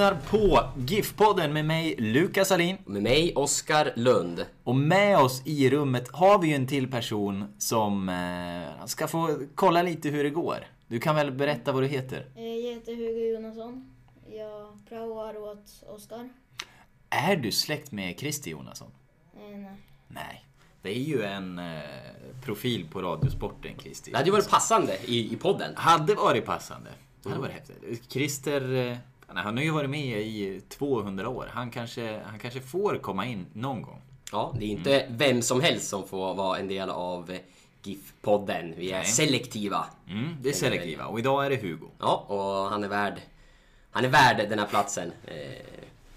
[0.00, 2.76] lyssnar på GIF-podden med mig, Lukas Alin.
[2.84, 4.46] Med mig, Oskar Lund.
[4.64, 9.38] Och med oss i rummet har vi ju en till person som eh, ska få
[9.54, 10.66] kolla lite hur det går.
[10.86, 12.26] Du kan väl berätta vad du heter?
[12.34, 13.94] Jag heter Hugo Jonasson.
[14.30, 16.28] Jag praoar åt Oskar.
[17.10, 18.90] Är du släkt med Christer Jonasson?
[19.36, 19.76] Eh, nej.
[20.08, 20.44] Nej.
[20.82, 21.80] Det är ju en eh,
[22.44, 24.10] profil på Radiosporten, Christer.
[24.10, 25.76] Det hade ju varit passande i, i podden.
[25.76, 26.90] Hade varit passande.
[27.22, 28.12] Det hade varit häftigt.
[28.12, 28.98] Christer,
[29.36, 31.46] han har ju varit med i 200 år.
[31.52, 34.00] Han kanske, han kanske får komma in någon gång.
[34.32, 37.38] Ja, det är inte vem som helst som får vara en del av eh,
[37.82, 38.74] GIF-podden.
[38.76, 39.06] Vi är Nej.
[39.06, 39.86] selektiva.
[40.08, 41.06] Mm, det är selektiva.
[41.06, 41.86] Och idag är det Hugo.
[41.98, 43.20] Ja, och han är värd,
[43.90, 45.12] han är värd den här platsen.
[45.26, 45.34] Eh,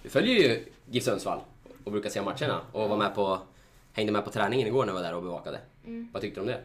[0.04, 1.40] Du följer ju GIF Sundsvall
[1.84, 3.40] och brukar se matcherna och var med på,
[3.94, 5.60] hängde med på träningen igår när jag var där och bevakade.
[6.12, 6.62] Vad tyckte du om det?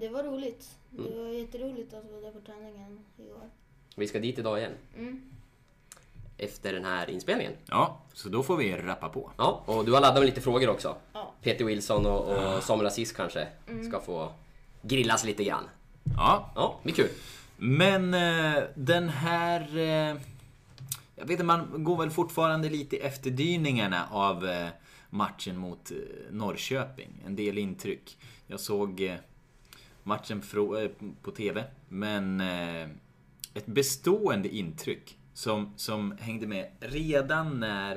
[0.00, 0.68] Det var roligt.
[0.90, 3.50] Det var jätteroligt att vara där på träningen igår.
[3.96, 4.72] Vi ska dit idag igen.
[4.98, 5.29] Mm.
[6.42, 7.52] Efter den här inspelningen.
[7.66, 9.30] Ja, så då får vi rappa på.
[9.36, 10.96] Ja, och du har laddat med lite frågor också.
[11.12, 11.34] Ja.
[11.42, 13.48] Peter Wilson och, och Samuel Aziz kanske
[13.88, 14.32] ska få
[14.82, 15.64] grillas lite grann.
[16.16, 17.10] Ja, Ja, det blir kul.
[17.56, 19.76] men eh, den här...
[19.78, 20.16] Eh,
[21.16, 24.68] jag vet inte, man går väl fortfarande lite i efterdyningarna av eh,
[25.10, 25.96] matchen mot eh,
[26.30, 27.22] Norrköping.
[27.26, 28.18] En del intryck.
[28.46, 29.14] Jag såg eh,
[30.02, 30.90] matchen eh,
[31.22, 32.88] på TV, men eh,
[33.54, 37.92] ett bestående intryck som, som hängde med redan när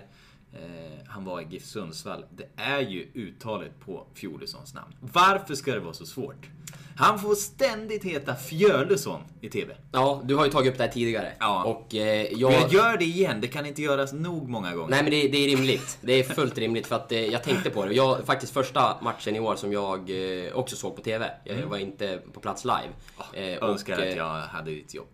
[0.54, 2.26] eh, han var i GIF Sundsvall.
[2.32, 4.94] Det är ju uttalet på Fjolessons namn.
[5.00, 6.50] Varför ska det vara så svårt?
[6.96, 9.76] Han får ständigt heta Fjölesson i TV.
[9.92, 11.34] Ja, du har ju tagit upp det här tidigare.
[11.40, 11.64] Ja.
[11.64, 12.54] Och eh, jag...
[12.54, 14.90] jag gör det igen, det kan inte göras nog många gånger.
[14.90, 15.98] Nej men det, det är rimligt.
[16.02, 17.94] Det är fullt rimligt för att eh, jag tänkte på det.
[17.94, 20.10] Jag, faktiskt första matchen i år som jag
[20.46, 21.32] eh, också såg på TV.
[21.44, 22.90] Jag var inte på plats live.
[23.34, 25.08] Jag önskar och, att eh, jag hade ditt jobb.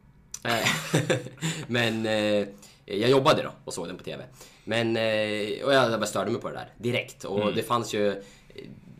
[1.67, 2.47] Men eh,
[2.85, 4.23] jag jobbade då och såg den på TV.
[4.63, 7.23] Men, eh, och jag bara störde mig på det där direkt.
[7.23, 7.55] Och Mm.
[7.55, 8.07] det fanns ju...
[8.09, 8.15] eh,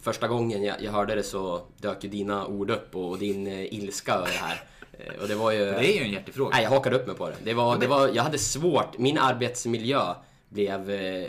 [0.02, 3.48] Första gången jag, jag hörde det så dök ju dina ord upp och, och din
[3.48, 4.64] eh, ilska över det här.
[4.92, 5.60] Eh, och det var ju...
[5.66, 6.50] Det är ju en hjärtefråga.
[6.56, 7.36] Nej, jag hakade upp mig på det.
[7.44, 8.98] Det var, det var, jag hade svårt.
[8.98, 10.14] Min arbetsmiljö
[10.50, 11.28] blev, eh,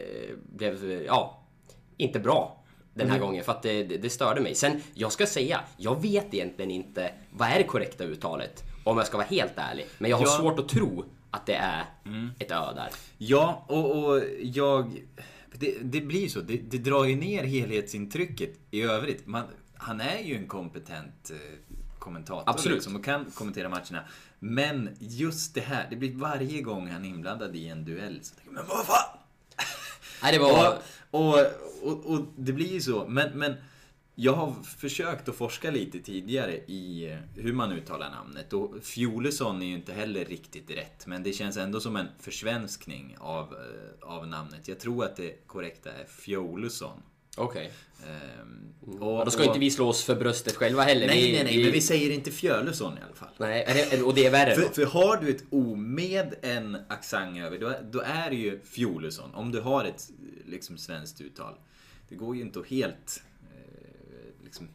[0.52, 1.44] blev ja,
[1.96, 2.56] inte bra
[2.94, 3.12] den Mm.
[3.20, 4.54] här gången för att det, det, det störde mig.
[4.54, 9.06] Sen, jag ska säga, jag vet egentligen inte vad är det korrekta uttalet om jag
[9.06, 9.86] ska vara helt ärlig.
[9.98, 10.30] Men jag har Ja.
[10.30, 11.84] svårt att tro att det är
[12.38, 12.88] ett ö där.
[13.18, 15.02] Ja, och, och jag...
[15.52, 16.40] Det, det blir så.
[16.40, 19.26] Det, det drar ju ner helhetsintrycket i övrigt.
[19.26, 21.36] Man, han är ju en kompetent eh,
[21.98, 22.76] kommentator Absolut.
[22.76, 24.04] liksom, och kan kommentera matcherna.
[24.38, 28.18] Men just det här, det blir varje gång han är inblandad i en duell.
[28.22, 29.18] Så tänker jag, men vad fan!
[30.22, 30.78] Nej, det var...
[31.12, 31.46] Och, och,
[31.82, 33.06] och, och det blir ju så.
[33.08, 33.54] Men, men
[34.22, 38.52] jag har försökt att forska lite tidigare i eh, hur man uttalar namnet.
[38.52, 41.06] Och Fjolesson är ju inte heller riktigt rätt.
[41.06, 44.68] Men det känns ändå som en försvenskning av, eh, av namnet.
[44.68, 47.02] Jag tror att det korrekta är Fjolesson.
[47.36, 47.72] Okej.
[48.06, 51.06] Ehm, Och då ska inte vi slå oss för bröstet själva heller.
[51.06, 51.62] Nej, vi, nej, nej.
[51.64, 53.28] Men vi säger inte Fjölesson i alla fall.
[53.38, 54.68] Nej, och det är värre För, då.
[54.68, 58.60] för har du ett O med en accent över, då, är- då är det ju
[58.64, 59.34] Fjolesson.
[59.34, 60.10] Om du har ett
[60.46, 61.54] liksom, svenskt uttal.
[62.08, 63.22] Det går ju inte att helt...
[64.50, 64.68] Eh, liksom,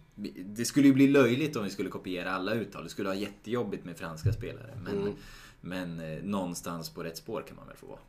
[0.56, 2.84] det skulle ju bli löjligt om vi skulle kopiera alla uttal.
[2.84, 4.78] Det skulle vara jättejobbigt med franska spelare.
[4.84, 5.13] Men, Mm.
[5.62, 8.00] men eh, någonstans på rätt spår kan man väl få vara.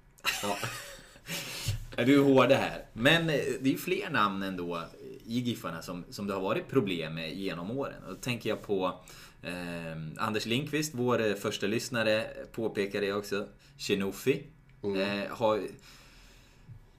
[0.43, 0.59] Ja.
[1.97, 2.85] Är du hård här?
[2.93, 4.83] Men eh, det är ju fler namn ändå
[5.27, 8.03] i Giffarna som, som det har varit problem med genom åren.
[8.07, 9.01] Och då tänker jag på
[9.43, 13.47] eh, Anders Linkvist, vår eh, första lyssnare, påpekade jag också.
[13.79, 14.43] Shenofi.
[14.83, 15.61] Eh, har,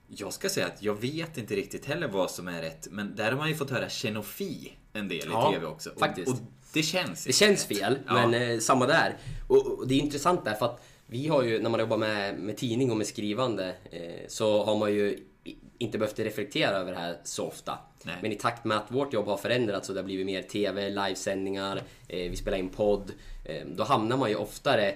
[0.08, 2.88] jag ska säga att jag vet inte riktigt heller vad som är rätt.
[2.90, 5.90] Men där har man ju fått höra Shenofi en del Ja, i TV också.
[5.90, 6.28] Och, faktiskt.
[6.32, 6.36] och
[6.72, 7.78] det känns Det känns rätt.
[7.78, 8.14] fel, Ja.
[8.28, 9.16] men eh, samma där.
[9.48, 12.38] Och, och det är intressant där för att vi har ju, när man jobbar med,
[12.38, 15.18] med tidning och med skrivande, eh, så har man ju
[15.78, 17.78] inte behövt reflektera över det här så ofta.
[18.02, 18.16] Nej.
[18.22, 20.88] Men i takt med att vårt jobb har förändrats och det har blivit mer TV,
[20.90, 21.76] livesändningar,
[22.08, 23.12] eh, vi spelar in podd,
[23.44, 24.90] eh, då hamnar man ju oftare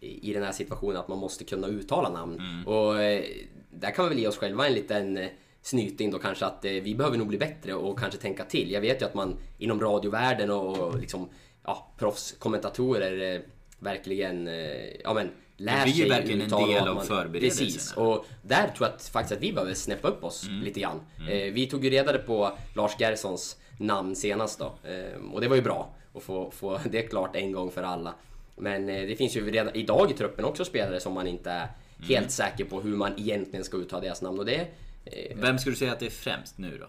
[0.00, 2.38] i i den här situationen att man måste kunna uttala namn.
[2.38, 2.66] Mm.
[2.66, 3.24] Och eh,
[3.72, 5.28] där kan vi väl ge oss själva en liten eh,
[5.62, 8.70] snyting då kanske att eh, vi behöver nog bli bättre och kanske tänka till.
[8.70, 11.28] Jag vet ju att man inom radiovärlden och, liksom,
[11.64, 13.40] ja, proffskommentatorer eh,
[13.78, 14.46] verkligen
[15.04, 17.66] ja, men, lär Det blir ju sig verkligen en del av man- förberedelserna.
[17.66, 21.00] Precis, och där tror jag att, faktiskt att vi behöver snäppa upp oss lite grann.
[21.30, 24.72] Eh, vi tog ju reda på Lars Gerssons namn senast då.
[25.32, 28.14] Och det var ju bra att få, få det klart en gång för alla.
[28.56, 31.68] Men det finns ju redan idag i truppen också spelare som man inte är
[32.08, 34.38] helt säker på hur man egentligen ska uttala deras namn.
[34.38, 34.68] Och det,
[35.04, 36.86] eh, Vem skulle du säga att det är främst nu då?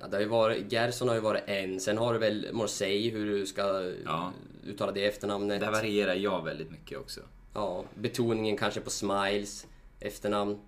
[0.00, 3.10] ja, det har ju varit, Gerson har ju varit en, sen har du väl Morsey,
[3.10, 4.32] hur du ska Ja.
[4.66, 5.60] uttala det efternamnet.
[5.60, 7.20] Där varierar jag väldigt mycket också.
[7.54, 9.66] Ja, betoningen kanske på Smiles
[10.00, 10.58] efternamn.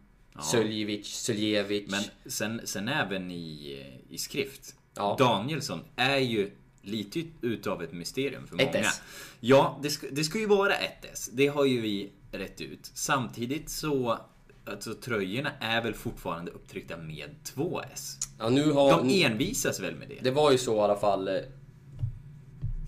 [0.52, 1.90] Söljevic, Söljevic.
[1.90, 2.02] Men
[2.32, 4.74] sen, sen även i, i skrift.
[4.94, 5.16] Ja.
[5.18, 6.50] Danielsson är ju
[6.82, 8.78] lite utav ett mysterium för Ett många.
[8.86, 9.00] S.
[9.40, 11.30] Ja, det ska, det ska ju vara ett S.
[11.32, 12.90] Det har ju vi rätt ut.
[12.94, 14.18] Samtidigt så,
[14.64, 18.18] alltså tröjorna är väl fortfarande upptryckta med två S.
[18.38, 20.18] ja, nu har, De envisas väl med det?
[20.22, 21.28] Det var ju så i alla fall.
[21.28, 21.34] Eh,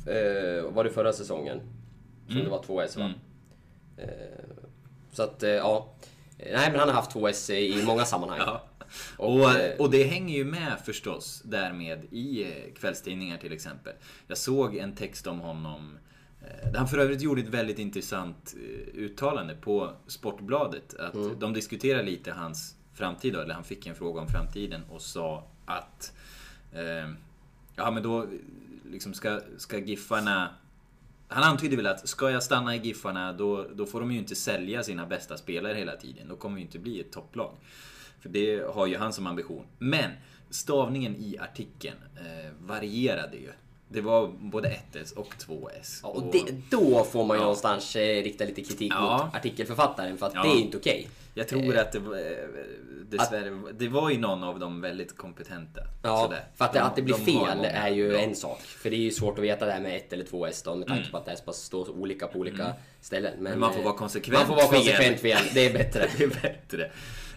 [0.07, 1.61] eh, var det förra säsongen?
[2.27, 2.45] Som Mm.
[2.45, 3.11] det var två S va?
[3.97, 4.07] Eh,
[5.13, 5.95] så att, eh, ja.
[6.39, 8.39] Nej men han har haft två S i många sammanhang.
[8.41, 8.63] Ja.
[9.17, 13.93] Och, Och, eh, och det hänger ju med förstås därmed i eh, kvällstidningar till exempel.
[14.27, 15.99] Jag såg en text om honom
[16.73, 20.95] där han för övrigt gjorde ett väldigt intressant eh, uttalande på Sportbladet.
[20.95, 21.39] Att Mm.
[21.39, 26.13] De diskuterade lite hans framtid, eller han fick en fråga om framtiden och sa att
[26.73, 27.11] eh,
[27.77, 28.27] Ja men då
[28.91, 30.49] liksom ska, ska Giffarna
[31.29, 34.35] han antydde väl att ska jag stanna i Giffarna då, då får de ju inte
[34.35, 36.29] sälja sina bästa spelare hela tiden.
[36.29, 37.53] Då kommer vi inte bli ett topplag.
[38.21, 39.67] För det har ju han som ambition.
[39.79, 40.11] Men
[40.51, 43.53] stavningen i artikeln eh, varierade ju.
[43.93, 46.01] Det var både 1S och 2S.
[46.03, 47.43] Ja, och det, då får man ju Ja.
[47.45, 49.25] någonstans eh, rikta lite kritik Ja.
[49.27, 50.43] mot artikelförfattaren för att Ja.
[50.43, 51.09] det är inte okej.
[51.35, 52.23] Jag tror att det var, eh,
[53.11, 55.81] dessvärre, det var ju någon av dem väldigt kompetenta.
[56.03, 56.45] Ja, Sådär.
[56.57, 58.61] för att, De- att det blir de fel många är ju en sak.
[58.61, 60.75] För det är ju svårt att veta det här med ett eller två S då,
[60.75, 61.11] med tanke Mm.
[61.13, 63.33] på att det är så pass står olika på olika ställen.
[63.35, 64.77] Men, Men man får eh, vara konsekvent Man får vara fel.
[64.85, 66.09] konsekvent fel, det är bättre.
[66.19, 66.91] Det är bättre.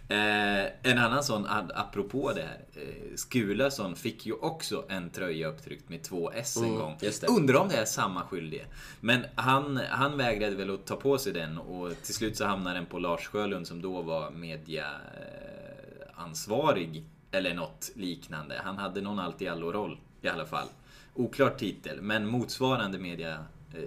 [0.09, 2.59] Eh, en annan sån, apropå det här.
[2.75, 6.97] Eh, Skulason fick ju också en tröja upptryckt med två S en Mm, gång.
[7.27, 8.65] Undrar om det är samma skyldige.
[9.01, 12.75] Men han, han vägrade väl att ta på sig den och till slut så hamnade
[12.75, 18.61] den på Lars Sjölund som då var media eh, ansvarig eller något liknande.
[18.63, 20.67] Han hade någon allt i allo-roll i alla fall.
[21.13, 23.33] Oklar titel, men motsvarande media
[23.73, 23.81] eh,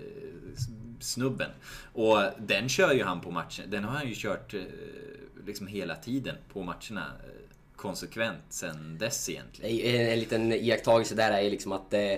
[1.00, 1.50] snubben.
[1.92, 3.70] Och den kör ju han på matchen.
[3.70, 4.60] Den har han ju kört eh,
[5.48, 7.06] liksom hela tiden på matcherna.
[7.24, 9.94] eh, Konsekvent sen dess egentligen.
[9.94, 12.14] En, en liten iakttagelse där är liksom att eh,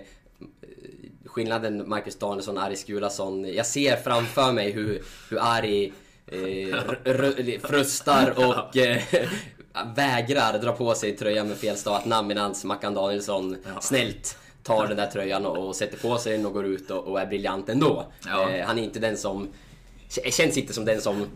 [1.24, 3.54] skillnaden Marcus Danielsson och Ari Skulason.
[3.54, 5.92] Jag ser framför mig hur, hur Ari
[6.26, 9.02] eh, frustar och eh,
[9.96, 15.06] vägrar dra på sig tröjan med felstavat namn medan Mackan Danielsson snällt tar den där
[15.06, 18.12] tröjan och, sätter på sig den och går ut och, och är briljant ändå.
[18.26, 18.50] Ja.
[18.50, 19.48] Eh, han är inte den som
[20.30, 21.26] känns inte som den som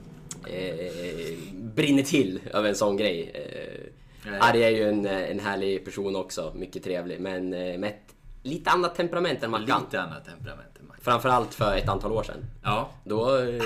[0.46, 3.30] eh, brinner till över en sån grej.
[3.34, 3.90] Eh,
[4.30, 4.38] Nej.
[4.40, 7.20] Ari är ju en, en härlig person också, mycket trevlig.
[7.20, 9.82] Men eh, med ett lite annat temperament än Mackan.
[9.84, 10.94] Lite annat temperament än Mac.
[11.00, 12.44] Framförallt för ett antal år sedan.
[12.62, 12.90] Ja.
[13.04, 13.62] Då eh,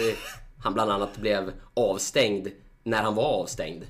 [0.58, 2.49] han bland annat blev avstängd
[2.82, 3.82] när han var avstängd.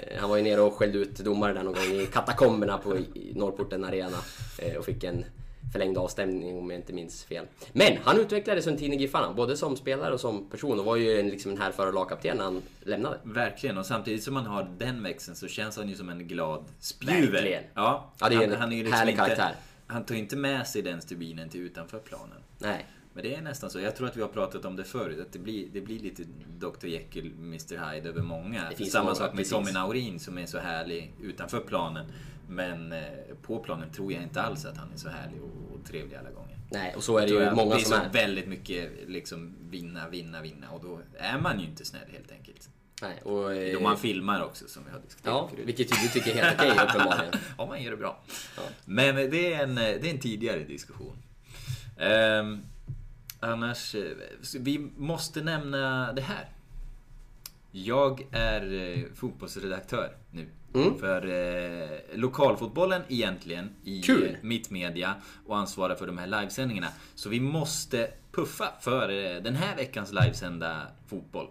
[0.00, 2.96] Eh, han var ju nere och skällde ut domare där någon gång i katakomberna på
[3.34, 4.16] Norrporten Arena.
[4.58, 5.24] Eh, och fick en
[5.76, 7.46] förlängd avstängning om jag inte minns fel.
[7.72, 10.78] Men han utvecklades under tiden i Giffarna, både som spelare och som person.
[10.78, 13.18] Och var ju en, liksom en härförare lagkapten när han lämnade.
[13.22, 16.64] Verkligen, och samtidigt som man har den växeln så känns han ju som en glad
[16.80, 17.32] spjuver.
[17.32, 17.62] Verkligen.
[17.74, 19.54] Ja, Ja, det är han, en han är ju härlig inte, karaktär.
[19.86, 22.38] Han tar inte med sig den stubinen till utanför planen.
[22.58, 22.86] Nej.
[23.12, 23.80] Men det är nästan så.
[23.80, 25.20] Jag tror att vi har pratat om det förut.
[25.20, 26.22] Att det blir, det blir lite
[26.58, 28.62] Dr Jekyll, Mr Hyde över många.
[28.88, 29.52] Samma många, sak med precis.
[29.52, 32.06] Tommy Naurin som är så härlig utanför planen.
[32.48, 33.02] Men eh,
[33.42, 36.58] på planen tror jag inte alls att han är så härlig och, trevlig alla gånger.
[36.70, 38.08] Nej, och så är det ju många det är som så är.
[38.12, 40.70] väldigt mycket liksom vinna, vinna, vinna.
[40.70, 42.68] Och då är man ju inte snäll helt enkelt.
[43.02, 45.66] Nej, och, eh, Då man filmar också som vi har diskuterat Ja, förut.
[45.66, 47.32] vilket du tycker är helt okej uppenbarligen.
[47.58, 48.22] Ja, man gör det bra.
[48.56, 48.62] Ja.
[48.84, 51.16] Men det är, en, det är en tidigare diskussion.
[51.98, 52.62] Ehm,
[53.40, 54.02] annars, eh,
[54.58, 56.48] vi måste nämna det här.
[57.70, 60.48] Jag är eh, fotbollsredaktör nu.
[60.74, 60.98] Mm.
[60.98, 64.24] För eh, lokalfotbollen egentligen i Kul.
[64.24, 65.14] eh, mitt media
[65.46, 66.88] och ansvarar för de här livesändningarna.
[67.14, 71.46] Så vi måste puffa för eh, den här veckans livesända fotboll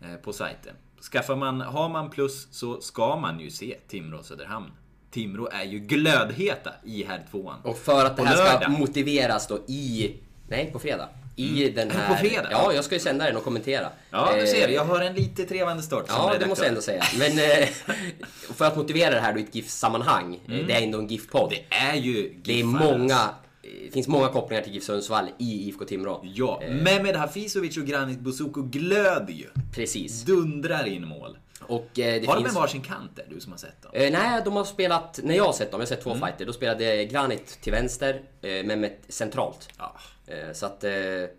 [0.00, 0.74] eh, på sajten.
[1.12, 4.70] Skaffar man, har man plus så ska man ju se Timrå och Söderhamn.
[5.10, 7.60] Timrå är ju glödheta i här tvåan.
[7.62, 10.16] Och för att det här ska motiveras då i...
[10.48, 11.08] Nej, på fredag.
[11.40, 12.08] I den här...
[12.08, 12.48] På fredag?
[12.50, 13.88] Ja, jag ska ju sända den och kommentera.
[14.10, 14.68] Ja, du Eh, ser.
[14.68, 16.48] Jag har en lite trevande start som Ja, det redaktör.
[16.48, 17.04] måste jag ändå säga.
[17.18, 17.68] Men eh,
[18.56, 20.34] för att motivera det här då i ett GIF-sammanhang.
[20.48, 21.52] eh, Det är ändå en GIF-podd.
[21.52, 21.64] Mm.
[21.70, 23.18] Det är ju Det är många...
[23.62, 26.24] Det finns många kopplingar till GIF Sundsvall i IFK Timrå.
[26.34, 26.70] Ja, Eh.
[26.74, 29.46] Mehmed Hafizovic och Granit Bouzouko glöder ju.
[29.74, 30.22] Precis.
[30.22, 31.36] Dundrar in mål.
[31.62, 32.56] Och eh, det har de finns...
[32.56, 33.90] en varsin kant där, du som har sett dem?
[33.94, 35.20] Eh, nej, de har spelat...
[35.22, 36.18] När jag har sett dem, jag har sett Mm.
[36.18, 39.68] två fighter, då spelade Granit till vänster, eh, Mehmet centralt.
[39.78, 39.96] Ja,
[40.30, 40.84] Eh, så att...
[40.84, 41.30] Eh, säger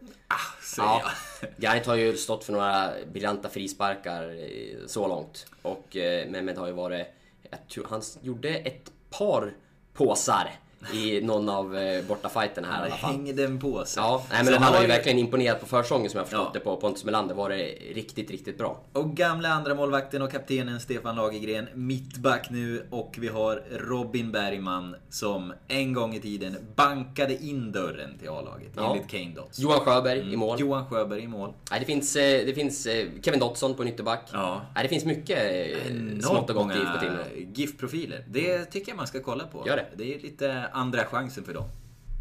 [0.78, 1.02] ja.
[1.58, 5.46] Granit har ju stått för några briljanta frisparkar eh, så långt.
[5.62, 7.08] Och eh, Mehmet har ju varit...
[7.50, 9.54] Jag tror han gjorde ett par
[9.94, 10.50] påsar
[10.94, 13.12] i någon av eh, bortafighterna här i alla fall.
[13.12, 14.04] Hänger den på sig.
[14.04, 16.60] Ja, nej, men han har ju verkligen imponerat på försäsongen som jag förstått Ja.
[16.60, 16.76] det på.
[16.78, 18.80] Pontus Melander var det riktigt, riktigt bra.
[18.94, 22.88] Och gamla andra målvakten och kaptenen Stefan Lagergren, mittback nu.
[22.90, 28.72] Och vi har Robin Bergman som en gång i tiden bankade in dörren till A-laget,
[28.76, 28.92] Ja.
[28.92, 29.60] enligt Kane Dots.
[29.60, 30.34] Johan Sjöberg Mm.
[30.34, 30.60] i mål.
[30.60, 31.54] Johan Sjöberg i mål.
[31.72, 34.30] Nej, det finns, eh, det finns eh, Kevin Dotson på en ytterback.
[34.34, 34.62] Ja.
[34.76, 37.24] Nej, det finns mycket eh, Enormt smått och gott i IFK Timrå.
[37.54, 38.24] GIF-profiler.
[38.30, 39.64] Det tycker jag man ska kolla på.
[39.68, 39.86] Gör det.
[39.96, 41.70] Det är lite andra chansen för dem.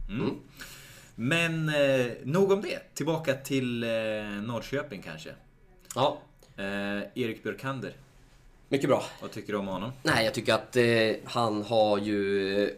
[0.09, 0.21] Mm.
[0.21, 0.37] Mm.
[1.15, 2.95] Men eh, nog om det.
[2.95, 3.89] Tillbaka till eh,
[4.43, 5.31] Norrköping kanske.
[5.95, 6.19] Ja,
[6.57, 7.97] Eh, Erik Björkander,
[8.69, 9.05] mycket bra.
[9.23, 9.93] vad tycker du om honom?
[10.03, 12.65] Nej, jag tycker att eh, han har ju...
[12.65, 12.71] eh,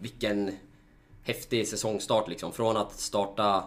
[0.00, 0.50] Vilken
[1.22, 2.52] häftig säsongstart liksom.
[2.52, 3.64] Från att starta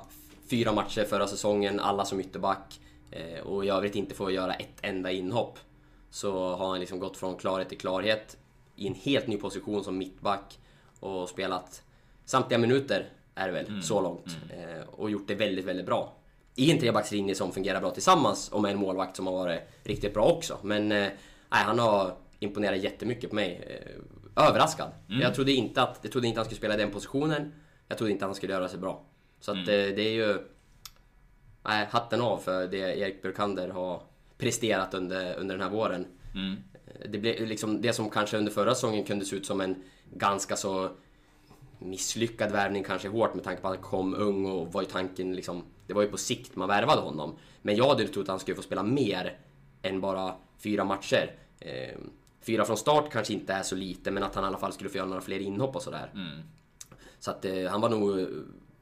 [0.49, 2.79] fyra matcher förra säsongen, alla som ytterback
[3.11, 5.59] eh, och i övrigt inte få göra ett enda inhopp.
[6.09, 8.37] Så har han liksom gått från klarhet till klarhet
[8.75, 10.59] i en helt ny position som mittback
[10.99, 11.83] och spelat
[12.25, 14.37] samtliga minuter är det väl, så långt.
[14.49, 16.13] Eh, och gjort det väldigt, väldigt bra.
[16.55, 20.13] I en trebackslinje som fungerar bra tillsammans och med en målvakt som har varit riktigt
[20.13, 20.57] bra också.
[20.61, 21.07] Men eh,
[21.49, 23.81] han har imponerat jättemycket på mig.
[24.35, 24.91] Eh, överraskad.
[25.07, 27.53] Jag, trodde inte att, jag trodde inte han skulle spela i den positionen.
[27.87, 29.05] Jag trodde inte att han skulle göra sig bra.
[29.39, 30.37] Så att eh, det är ju...
[31.63, 34.01] Nej, hatten av för det Erik Björkander har
[34.37, 36.05] presterat under, under den här våren.
[36.73, 36.76] Eh,
[37.10, 39.75] Det, blev liksom, det som kanske under förra säsongen kunde se ut som en
[40.13, 40.89] ganska så
[41.79, 45.36] misslyckad värvning kanske hårt med tanke på att han kom ung och var ju tanken
[45.36, 45.63] liksom...
[45.88, 47.38] Det var ju på sikt man värvade honom.
[47.62, 49.38] Men jag hade trott att han skulle få spela mer
[49.82, 51.36] än bara fyra matcher.
[51.60, 51.98] Eh,
[52.41, 54.89] fyra från start kanske inte är så lite, men att han i alla fall skulle
[54.89, 56.12] få göra några fler inhopp och sådär.
[57.20, 58.25] Så att eh, han var nog eh,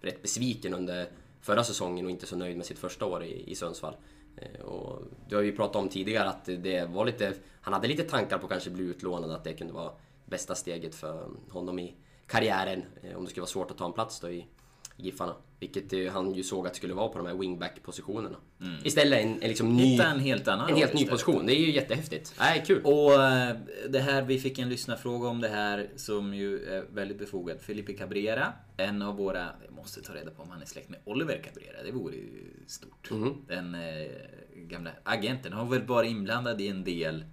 [0.02, 1.10] rätt besviken under
[1.42, 3.96] förra säsongen och inte så nöjd med sitt första år i, i Sundsvall.
[4.38, 8.04] Eh, och du har ju pratat om tidigare att det var lite, han hade lite
[8.04, 9.92] tankar på att kanske bli utlånad, att det kunde vara
[10.26, 11.96] bästa steget för honom i
[12.28, 12.84] karriären.
[13.02, 14.48] Eh, om det skulle vara svårt att ta en plats då i
[14.96, 15.36] Giffarna.
[15.60, 18.38] Vilket han ju såg att det skulle vara på de här wingback-positionerna.
[18.84, 19.84] Istället en, en liksom ny...
[19.84, 21.12] Hitta en helt annan en helt ny istället.
[21.26, 21.46] position.
[21.46, 22.34] Det är ju jättehäftigt.
[22.40, 22.82] Nej, kul.
[22.84, 23.56] Och eh,
[23.90, 27.62] det här, vi fick en lyssnarfråga om det här som ju är väldigt befogad.
[27.62, 31.00] Felipe Cabrera, en av våra, jag måste ta reda på om han är släkt med
[31.04, 32.30] Oliver Cabrera, det vore ju
[32.68, 33.12] stort.
[33.12, 33.34] Mhm.
[33.48, 34.08] Den eh,
[34.56, 37.26] gamla agenten har väl varit inblandad i en del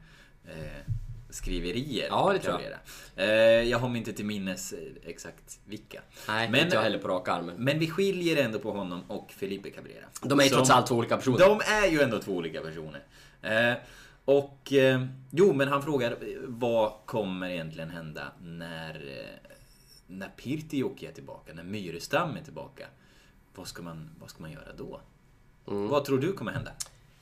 [0.45, 0.93] eh,
[1.33, 2.07] skriverier.
[2.11, 2.73] Ja, det tror jag.
[3.29, 4.75] Eh, jag har mig inte till minnes
[5.05, 6.01] exakt vilka.
[6.29, 7.51] Nej, men, inte jag heller på rak arm.
[7.57, 10.05] men vi skiljer ändå på honom och Felipe Cabrera.
[10.23, 11.39] De är ju Som- trots allt två olika personer.
[11.39, 13.03] de är ju ändå två olika personer.
[13.43, 13.77] Eh,
[14.25, 19.07] och eh, jo, men han frågar vad kommer egentligen hända när,
[20.07, 22.87] när Pirtijoki är tillbaka, när Myrestam är tillbaka?
[23.55, 25.01] Vad ska man, vad ska man göra då?
[25.65, 26.71] Vad tror du kommer hända?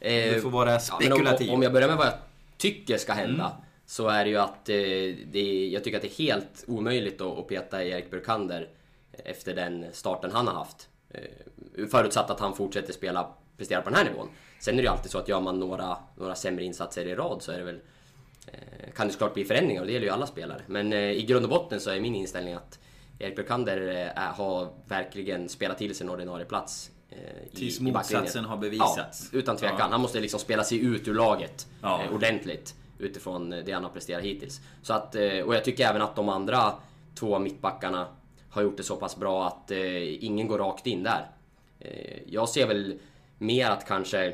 [0.00, 1.48] Eh, du får vara spekulativ.
[1.48, 2.14] om, om jag börjar med vad jag
[2.56, 3.44] tycker ska hända.
[3.44, 3.69] Mm.
[3.90, 4.74] Så är det ju att eh,
[5.26, 8.68] det, är- jag tycker att det är helt omöjligt att, peta Erik Burkander
[9.24, 10.88] efter den starten han har haft.
[11.10, 14.28] Eh, förutsatt att han fortsätter spela, prestera på den här nivån.
[14.60, 17.42] Sen är det ju alltid så att gör man några, några sämre insatser i rad
[17.42, 17.80] så är det väl
[18.46, 20.62] eh, kan det såklart bli förändringar och det gäller ju alla spelare.
[20.66, 22.78] Men i grund och botten så är min inställning att
[23.18, 26.90] Erik Burkander har verkligen spelat till sin ordinarie plats.
[27.52, 29.28] i- Tills motsatsen har bevisats.
[29.32, 29.76] Ja, utan tvekan.
[29.78, 29.86] Ja.
[29.90, 32.02] Han måste liksom spela sig ut ur laget Ja.
[32.12, 34.60] ordentligt utifrån det han har presterat hittills.
[34.82, 36.72] Så att, eh, och jag tycker även att de andra
[37.14, 38.06] två mittbackarna
[38.50, 41.30] har gjort det så pass bra att eh, ingen går rakt in där.
[41.78, 42.98] Eh, jag ser väl
[43.38, 44.26] mer att kanske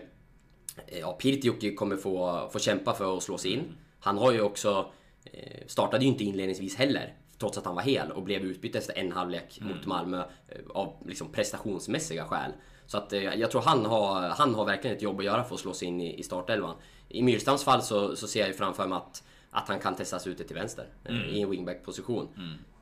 [0.86, 3.76] eh, ja, Pirtijoki kommer få, få kämpa för att slå sig in.
[4.00, 4.90] Han har ju också
[5.24, 8.98] eh, startade ju inte inledningsvis heller, trots att han var hel och blev utbytt efter
[8.98, 10.18] en halvlek mot Malmö
[10.48, 12.52] eh, av liksom prestationsmässiga skäl.
[12.86, 15.54] Så att eh, jag tror han har, han har verkligen ett jobb att göra för
[15.54, 16.76] att slå sig in i, i startelvan.
[17.08, 20.26] I Myrstams fall så, så ser jag ju framför mig att, att han kan testas
[20.26, 22.28] ute till vänster eh, i en wingback-position.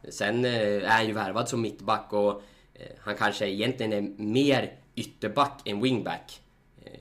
[0.08, 2.42] Sen eh, är han ju värvad som mittback och
[2.74, 6.40] eh, han kanske egentligen är mer ytterback än wingback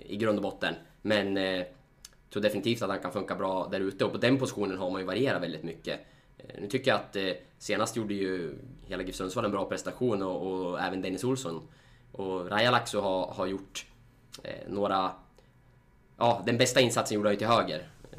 [0.06, 0.76] i grund och botten.
[1.02, 1.66] Men eh,
[2.30, 5.02] tror definitivt att han kan funka bra där ute och på den positionen har man
[5.02, 6.00] ju varierat väldigt mycket.
[6.60, 7.18] Nu tycker jag att
[7.58, 11.68] senast gjorde ju hela GIF Sundsvall en bra prestation och, och även Dennis Olsson
[12.12, 13.86] Och Rajalaxo har, har gjort
[14.68, 15.12] några...
[16.18, 17.88] Ja, den bästa insatsen gjorde han ju till höger.
[18.12, 18.18] Eh,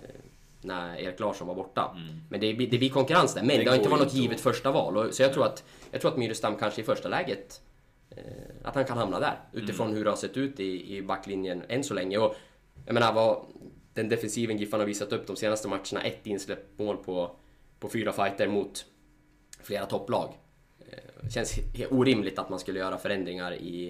[0.60, 1.96] när Erik Larsson var borta.
[2.30, 3.42] Men det, det blir konkurrens där.
[3.42, 4.96] Men det, har inte varit något givet första val.
[4.96, 7.60] Och, så jag tror att, jag tror att Myrestam kanske i första läget
[8.10, 8.22] eh,
[8.62, 9.40] att han kan hamna där.
[9.52, 12.18] Utifrån hur det har sett ut i, i backlinjen än så länge.
[12.18, 12.34] Och
[12.86, 13.44] jag menar vad
[13.94, 16.02] den defensiven Giffarna har visat upp de senaste matcherna.
[16.02, 17.36] Ett insläppt mål på,
[17.80, 18.84] på fyra fighter mot
[19.62, 20.34] flera topplag.
[20.90, 23.84] Eh, Det känns he- orimligt att man skulle göra förändringar i,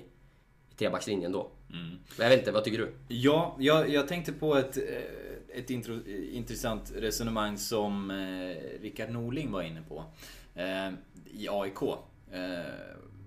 [0.71, 1.51] i trebackslinjen då.
[2.17, 2.93] Men jag vet inte, vad tycker du?
[3.09, 9.11] Ja, jag, jag tänkte på ett, eh, ett intro, eh, intressant resonemang som eh, Rickard
[9.11, 10.05] Norling var inne på.
[10.55, 10.89] Eh,
[11.33, 11.83] I AIK.
[12.33, 12.41] Eh,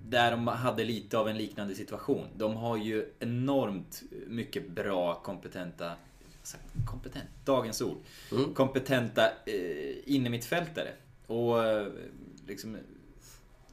[0.10, 2.27] där de hade lite av en liknande situation.
[2.36, 5.92] De har ju enormt mycket bra, kompetenta
[6.86, 7.98] kompetent, dagens ord.
[8.56, 10.94] Kompetenta eh, innermittfältare.
[11.27, 11.88] Och eh,
[12.48, 12.77] liksom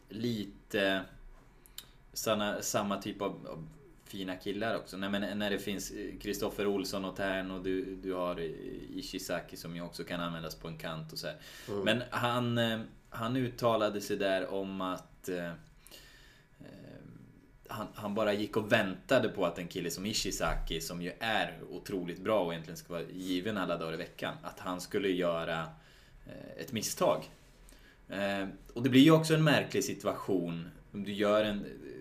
[0.08, 1.02] lite
[2.12, 3.68] samma, samma typ av, av
[4.14, 4.96] fina killar också.
[4.96, 8.40] Nej, men när det finns Kristoffer Olsson och Tern och du, du har
[8.94, 11.36] Ishizaki som ju också kan användas på en kant och så här.
[11.84, 12.80] Men han, eh,
[13.10, 15.52] han uttalade sig där om att eh, eh,
[17.68, 21.58] han, han bara gick och väntade på att en kille som Ishizaki, som ju är
[21.70, 25.62] otroligt bra och egentligen ska vara given alla dagar i veckan, att han skulle göra
[26.26, 27.30] eh, ett misstag.
[28.08, 31.93] Eh, och det blir ju också en märklig situation om du gör en, eh,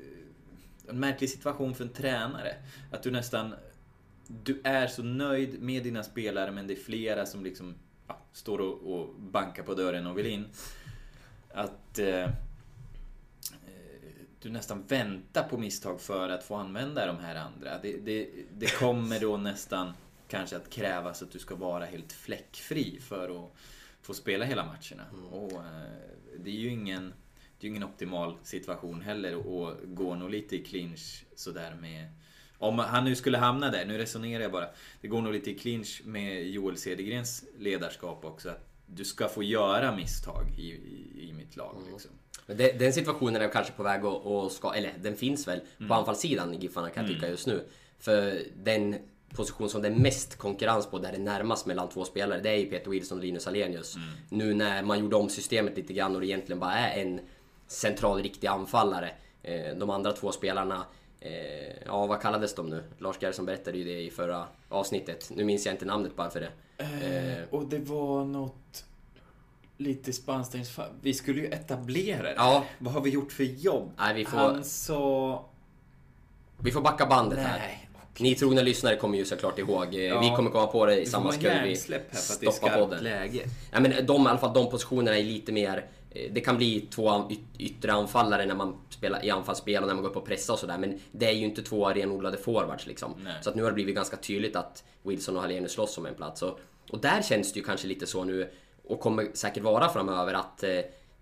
[0.89, 2.55] en märklig situation för en tränare.
[2.91, 3.55] Att du nästan
[4.27, 7.75] du är så nöjd med dina spelare men det är flera som liksom
[8.07, 10.45] ja, står och, och bankar på dörren och vill in.
[11.53, 12.29] Att eh, eh,
[14.41, 17.79] du nästan väntar på misstag för att få använda de här andra.
[17.81, 19.93] Det, det, det kommer då nästan
[20.27, 23.51] kanske att krävas att du ska vara helt fläckfri för att
[24.01, 25.05] få spela hela matcherna.
[25.31, 27.13] Och eh, det är ju ingen,
[27.63, 32.07] det är ju ingen optimal situation heller och gå nog lite i clinch sådär med
[32.57, 34.67] om han nu skulle hamna där, nu resonerar jag bara.
[35.01, 38.49] Det går nog lite i clinch med Joel Cedergrens ledarskap också.
[38.49, 41.75] Att du ska få göra misstag i, i, i mitt lag.
[41.91, 42.11] Liksom.
[42.45, 45.61] Men det, den situationen är kanske på väg att, att ska, eller den finns väl
[45.87, 47.67] på anfallssidan i Giffarna kan jag tycka just nu.
[47.99, 48.95] För den
[49.29, 52.49] position som det är mest konkurrens på, där det är närmast mellan två spelare, det
[52.49, 53.95] är ju Peter Wilson och Linus Alenius.
[54.29, 57.19] Nu när man gjorde om systemet lite grann och det egentligen bara är en
[57.73, 59.11] central riktig anfallare.
[59.43, 60.85] Eh, De andra två spelarna,
[61.19, 61.31] eh,
[61.85, 62.83] ja vad kallades de nu?
[62.97, 65.29] Lars Gerson berättade ju det i förra avsnittet.
[65.35, 66.51] Nu minns jag inte namnet bara för det.
[66.77, 68.85] Eh, och det var något
[69.77, 70.55] lite spanskt.
[71.01, 72.33] Vi skulle ju etablera det.
[72.37, 72.63] Ja.
[72.79, 73.91] Vad har vi gjort för jobb?
[73.97, 75.45] Nej, vi får- Han sa...
[76.59, 77.59] Vi får backa bandet här.
[77.59, 79.95] Nej, Ni trogna lyssnare kommer ju såklart ihåg.
[79.95, 80.19] Eh, Ja.
[80.21, 83.03] Vi kommer komma på det i samma sekund vi här stoppar podden.
[83.03, 83.43] läge.
[83.71, 85.85] Ja, men de, i alla fall de positionerna är lite mer...
[86.13, 89.93] eh, Det kan bli två yt- yttre anfallare när man spelar i anfallsspel och när
[89.95, 90.77] man går upp och pressar och sådär.
[90.77, 93.13] Men det är ju inte två renodlade forwards liksom.
[93.23, 93.33] Nej.
[93.41, 96.15] Så att nu har det blivit ganska tydligt att Wilson och Hallenius slåss om en
[96.15, 96.41] plats.
[96.41, 98.49] Och, och där känns det ju kanske lite så nu,
[98.87, 100.79] och kommer säkert vara framöver, att eh,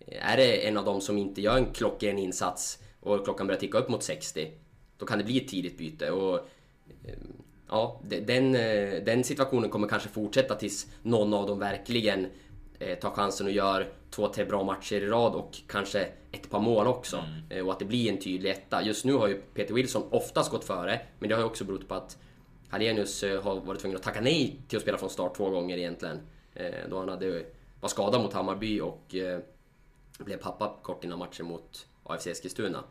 [0.07, 3.77] är det en av dem som inte gör en klockren insats och klockan börjar ticka
[3.77, 4.51] upp mot 60,
[4.97, 6.11] då kan det bli ett tidigt byte.
[6.11, 6.35] Och,
[7.05, 7.13] eh,
[7.69, 12.27] ja, de- den, eh, den situationen kommer kanske fortsätta tills någon av dem verkligen
[12.79, 16.59] eh, tar chansen och gör två, tre bra matcher i rad och kanske ett par
[16.59, 17.23] mål också.
[17.49, 18.83] Eh, och att det blir en tydlig etta.
[18.83, 21.87] Just nu har ju Peter Wilson oftast gått före, men det har ju också berott
[21.87, 22.17] på att
[22.69, 25.77] Hallenius eh, har varit tvungen att tacka nej till att spela från start två gånger
[25.77, 26.19] egentligen.
[26.53, 27.45] Eh, Då han hade,
[27.81, 29.15] var skadad mot Hammarby och
[30.19, 32.83] blev pappa kort innan matchen mot AFC Eskilstuna.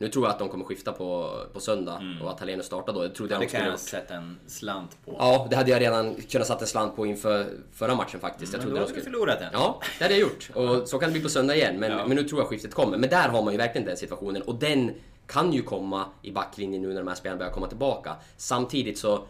[0.00, 3.02] Nu tror jag att de kommer skifta på, på söndag och att Hallenius startar då.
[3.02, 3.80] Det trodde jag Det de kan skulle jag gjort.
[3.80, 5.16] sätta en slant på.
[5.18, 8.52] Ja, det hade jag redan kunnat satt en slant på inför förra matchen faktiskt.
[8.52, 9.48] Jag Men trodde då de har du förlorat den.
[9.52, 10.50] Ja, det hade jag gjort.
[10.54, 11.76] Och så kan det bli på söndag igen.
[11.80, 12.06] Men, Ja.
[12.06, 12.98] men nu tror jag skiftet kommer.
[12.98, 14.42] Men där har man ju verkligen den situationen.
[14.42, 14.90] Och den
[15.26, 18.14] kan ju komma i backlinjen nu när de här spelarna börjar komma tillbaka.
[18.36, 19.24] Samtidigt så...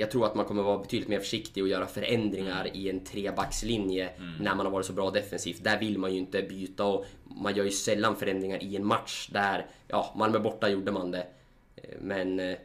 [0.00, 2.76] Jag tror att man kommer vara betydligt mer försiktig och göra förändringar Mm.
[2.76, 4.10] i en trebackslinje
[4.40, 5.64] när man har varit så bra defensivt.
[5.64, 9.28] Där vill man ju inte byta och man gör ju sällan förändringar i en match
[9.32, 11.26] där, ja, Malmö borta gjorde man det.
[11.76, 12.56] Eh, Men eh,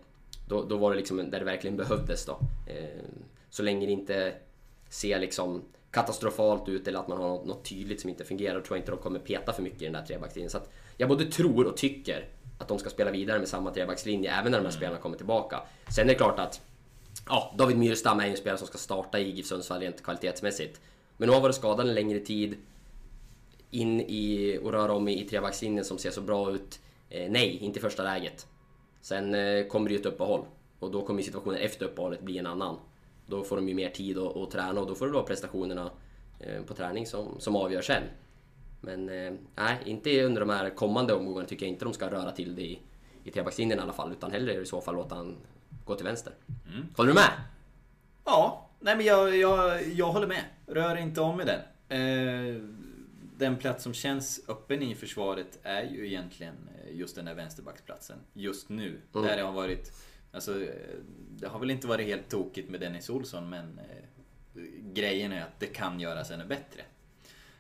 [0.48, 2.40] då, då var det liksom där det verkligen behövdes då.
[2.68, 3.00] Eh,
[3.50, 4.34] Så länge det inte
[4.90, 8.78] ser liksom katastrofalt ut eller att man har något, något tydligt som inte fungerar, tror
[8.78, 10.50] jag inte de kommer peta för mycket i den där trebackslinjen.
[10.50, 12.26] Så att jag både tror och tycker
[12.60, 15.62] att de ska spela vidare med samma trebackslinje även när de här spelarna kommer tillbaka.
[15.96, 16.62] Sen är det klart att
[17.30, 20.82] ja, David Myrstam är ju en spelare som ska starta i GIF Sundsvall rent kvalitetsmässigt.
[21.18, 22.58] Men nu har han varit skadad en längre tid.
[23.72, 26.80] In i och röra om i, i trebackslinjen som ser så bra ut.
[27.10, 28.48] Eh, nej, inte i första läget.
[29.02, 30.46] Sen eh, kommer det ju ett uppehåll.
[30.80, 32.78] Och då kommer situationen efter uppehållet bli en annan.
[33.28, 35.92] Då får de ju mer tid att, att träna och då får det vara prestationerna
[36.40, 38.04] eh, på träning som, som avgör sen.
[38.82, 42.32] Men eh, nej, inte under de här kommande omgångarna tycker jag inte de ska röra
[42.32, 42.80] till det i,
[43.24, 44.12] i trebackslinjen i alla fall.
[44.12, 45.36] Utan hellre i så fall låta han
[45.86, 46.34] gå till vänster.
[46.74, 46.88] Mm.
[46.96, 47.32] Håller du med?
[48.26, 50.44] Ja, nej men jag, jag, jag håller med.
[50.68, 51.60] Rör inte om i den.
[51.90, 52.62] Eh,
[53.38, 58.18] den plats som känns öppen i försvaret är ju egentligen eh, just den där vänsterbacksplatsen.
[58.34, 58.88] Just nu.
[58.88, 59.28] Mm.
[59.28, 59.92] Där det har varit...
[60.32, 60.70] Alltså, eh,
[61.30, 64.62] det har väl inte varit helt tokigt med Dennis Olsson men eh,
[64.94, 66.82] grejen är att det kan göras ännu bättre.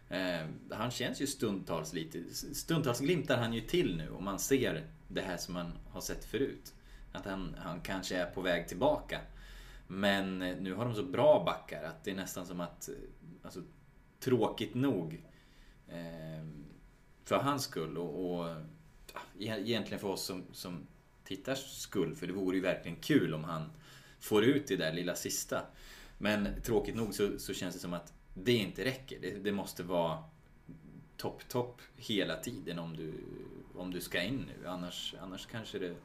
[0.09, 2.23] Eh, han känns ju stundtals lite...
[2.33, 6.25] Stundtals glimtar han ju till nu och man ser det här som man har sett
[6.25, 6.73] förut.
[7.15, 9.19] Att han, han kanske är på väg tillbaka.
[9.87, 12.89] Men eh, nu har de så bra backar att det är nästan som att...
[12.89, 12.95] Eh,
[13.43, 13.61] alltså,
[14.19, 15.25] tråkigt nog.
[15.87, 16.47] Eh,
[17.23, 18.49] för hans skull och, och
[19.39, 20.87] e-, egentligen för oss som, som
[21.23, 22.15] tittars skull.
[22.15, 23.71] För det vore ju verkligen kul om han
[24.19, 25.61] får ut det där lilla sista.
[26.17, 29.19] Men tråkigt nog så, så känns det som att det inte räcker.
[29.21, 30.23] Det, det måste vara
[31.17, 33.13] topp, topp hela tiden om du,
[33.75, 34.67] om du ska in nu.
[34.67, 35.95] Annars, annars kanske det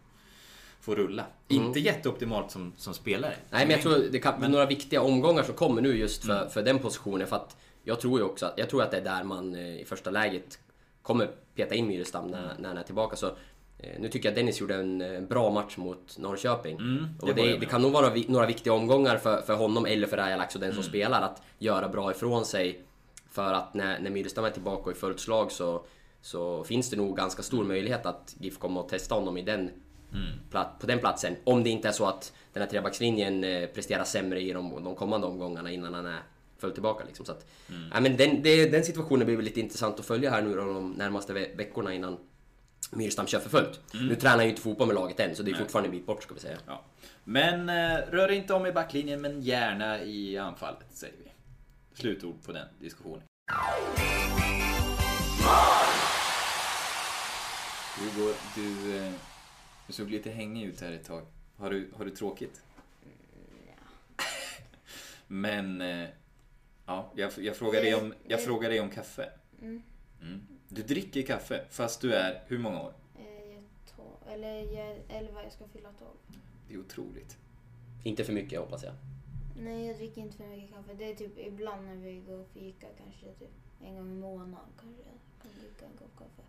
[0.81, 1.25] får rulla.
[1.49, 3.35] Inte jätteoptimalt som, som spelare.
[3.51, 6.37] Nej, men jag tror det kan bli några viktiga omgångar som kommer nu just för,
[6.39, 6.51] Mm.
[6.51, 7.27] för den positionen.
[7.27, 9.81] För att jag tror ju också att, jag tror att det är där man eh,
[9.81, 10.59] i första läget
[11.03, 12.57] kommer peta in Myrestam när, Mm.
[12.59, 13.17] när han är tillbaka.
[13.17, 13.27] Så,
[13.79, 16.77] eh, nu tycker jag Dennis gjorde en eh, bra match mot Norrköping.
[16.79, 20.07] Mm, det och det, det kan nog vara några viktiga omgångar för, för honom eller
[20.07, 20.83] för Rajalax och den Mm.
[20.83, 22.85] som spelar att göra bra ifrån sig.
[23.31, 25.85] För att när, när Myrestam är tillbaka och i fullt slag så,
[26.23, 29.71] så finns det nog ganska stor möjlighet att GIF kommer att testa honom i den
[30.51, 31.37] plat- på den platsen.
[31.45, 34.95] Om det inte är så att den här trebackslinjen eh, presterar sämre i de, de
[34.95, 36.21] kommande omgångarna innan han är
[36.59, 37.05] fullt tillbaka.
[37.05, 37.27] Liksom.
[37.27, 37.47] Så att,
[37.93, 40.65] ja, men den, det, den situationen blir väl lite intressant att följa här nu då,
[40.65, 42.19] de närmaste ve- veckorna innan
[42.93, 43.81] Myrstam kör för fullt.
[43.95, 46.07] Nu tränar han ju inte fotboll med laget än, så det är fortfarande en bit
[46.07, 46.59] bort ska vi säga.
[46.67, 46.85] Ja.
[47.25, 51.31] Men eh, rör inte om i backlinjen, men gärna i anfallet, säger vi.
[51.95, 53.23] Slutord på den diskussionen.
[58.17, 59.13] Går, du, eh,
[59.91, 61.23] du såg lite hängig ut här ett tag.
[61.57, 62.63] Har du, har du tråkigt?
[65.27, 66.09] Men, eh,
[66.87, 69.33] ja, jag, jag, frågar dig om, jag frågar dig om kaffe.
[69.61, 69.83] Mm.
[70.23, 70.47] Mm.
[70.69, 72.95] Du dricker kaffe, fast du är, hur många år?
[73.19, 73.63] Eh, jag
[73.97, 76.11] tar, eller jag är 11, jag ska fylla 12.
[76.69, 77.37] Det är otroligt.
[78.05, 78.95] Inte för mycket hoppas jag.
[79.57, 80.95] Nej, jag dricker inte för mycket kaffe.
[80.95, 84.71] Det är typ ibland när vi går och fika, kanske typ en gång i månaden
[84.81, 86.43] kanske jag kan dricka en kopp kaffe.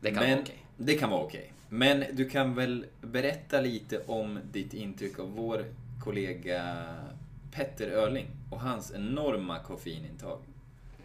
[0.00, 0.64] Det kan Men, vara okej.
[0.76, 1.52] Det kan vara okej.
[1.68, 5.64] Men du kan väl berätta lite om ditt intryck av vår
[6.04, 6.84] kollega
[7.52, 10.38] Petter Öling och hans enorma koffeinintag.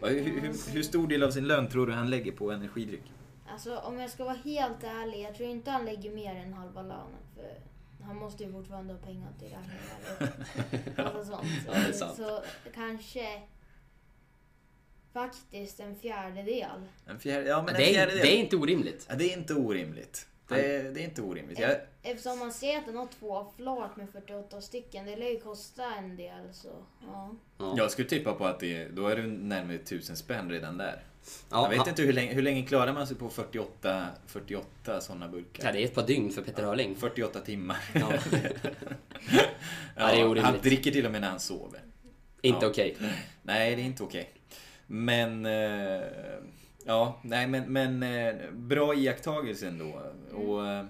[0.01, 3.03] Hur, hur, hur stor del av sin lön tror du han lägger på energidryck?
[3.47, 6.81] Alltså om jag ska vara helt ärlig, jag tror inte han lägger mer än halva
[6.81, 7.23] lönen.
[7.35, 11.47] För han måste ju fortfarande ha pengar till räkningar och massa sånt.
[11.67, 12.15] Ja, det är sant.
[12.17, 13.41] Så kanske
[15.13, 16.69] faktiskt en fjärdedel.
[17.07, 18.21] En fjärde, ja, men en Det är, fjärdedel.
[18.21, 19.05] det är inte orimligt.
[19.09, 20.27] Ja, det är inte orimligt.
[20.47, 21.59] Det är, det är inte orimligt.
[21.59, 25.39] Jag, Eftersom man ser att den har två flak med 48 stycken, det lär ju
[25.39, 26.67] kosta en del så
[27.07, 27.35] ja.
[27.57, 27.73] Ja.
[27.77, 31.03] jag skulle tippa på att det, då är du närmare tusen spänn redan där.
[31.49, 35.01] Ja, jag vet han- inte hur länge, hur länge klarar man sig på 48, 48
[35.01, 35.65] sådana burkar?
[35.65, 36.95] Ja, det är ett par dygn för Petter Hörling.
[36.95, 37.77] 48 timmar.
[37.93, 38.11] Ja.
[39.95, 40.43] Ja, det är orimligt.
[40.43, 41.81] han dricker till och med när han sover.
[42.41, 42.69] Inte Ja.
[42.71, 42.97] okej.
[43.43, 44.29] Nej, det är inte okej.
[44.87, 45.45] Men...
[45.45, 46.01] Eh,
[46.85, 50.01] ja, nej men, men eh, bra iakttagelse ändå.
[50.33, 50.85] Och, eh,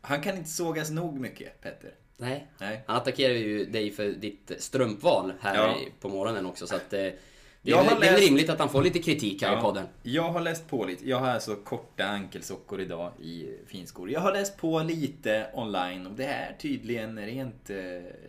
[0.00, 1.94] han kan inte sågas nog mycket, Petter.
[2.16, 2.46] Nej.
[2.58, 2.84] Nej.
[2.86, 5.76] Han attackerar ju dig för ditt strumpval här Ja.
[6.00, 7.14] på morgonen också så att det
[7.62, 9.86] Jag är, väl- det är läst- rimligt att han får lite kritik här i podden.
[10.02, 11.08] Jag har läst på lite.
[11.08, 14.10] Jag har alltså korta ankelsockor idag i finskor.
[14.10, 17.70] Jag har läst på lite online och det är tydligen rent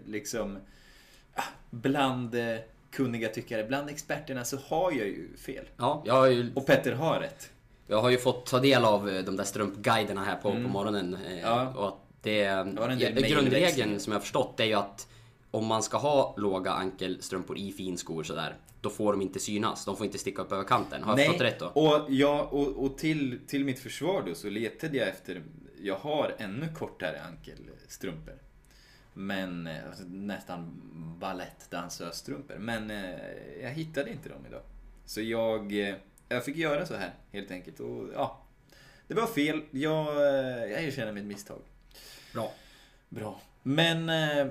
[0.05, 0.57] liksom
[1.35, 2.35] ah, bland
[2.91, 5.65] kunniga tyckare, bland experterna så har jag ju fel.
[5.77, 7.49] Ja, jag har ju, Och Petter har rätt.
[7.87, 11.13] jag har ju fått ta del av eh, de där strumpguiderna här på, på morgonen.
[11.13, 11.39] eh, Mm.
[11.39, 11.73] Ja.
[11.75, 15.07] Och att det, del ja, grundregeln som jag har förstått är ju att
[15.51, 19.85] om man ska ha låga ankelstrumpor i finskor sådär, då får de inte synas.
[19.85, 21.03] De får inte sticka upp över kanten.
[21.03, 21.65] Har jag förstått rätt då?
[21.65, 25.43] Och, ja, och, och till, till mitt försvar då så letade jag efter,
[25.81, 28.33] jag har ännu kortare ankelstrumpor.
[29.13, 30.81] Men, eh, alltså, nästan
[31.19, 32.55] balettdansösstrumpor.
[32.55, 34.61] Men eh, jag hittade inte dem idag.
[35.05, 35.95] Så jag, eh,
[36.29, 37.79] jag fick göra så här helt enkelt.
[37.79, 38.43] Och ja,
[39.07, 39.61] det var fel.
[39.71, 41.61] Jag, eh, jag erkänner mitt misstag.
[42.33, 42.51] Bra.
[43.09, 43.41] Bra.
[43.63, 44.47] Men eh,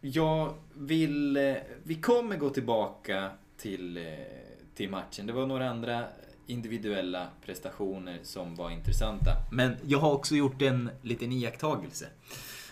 [0.00, 1.36] jag vill...
[1.36, 4.04] Eh, vi kommer gå tillbaka till, eh,
[4.74, 5.26] till matchen.
[5.26, 6.04] Det var några andra
[6.46, 9.30] individuella prestationer som var intressanta.
[9.52, 12.06] Men jag har också gjort en liten iakttagelse.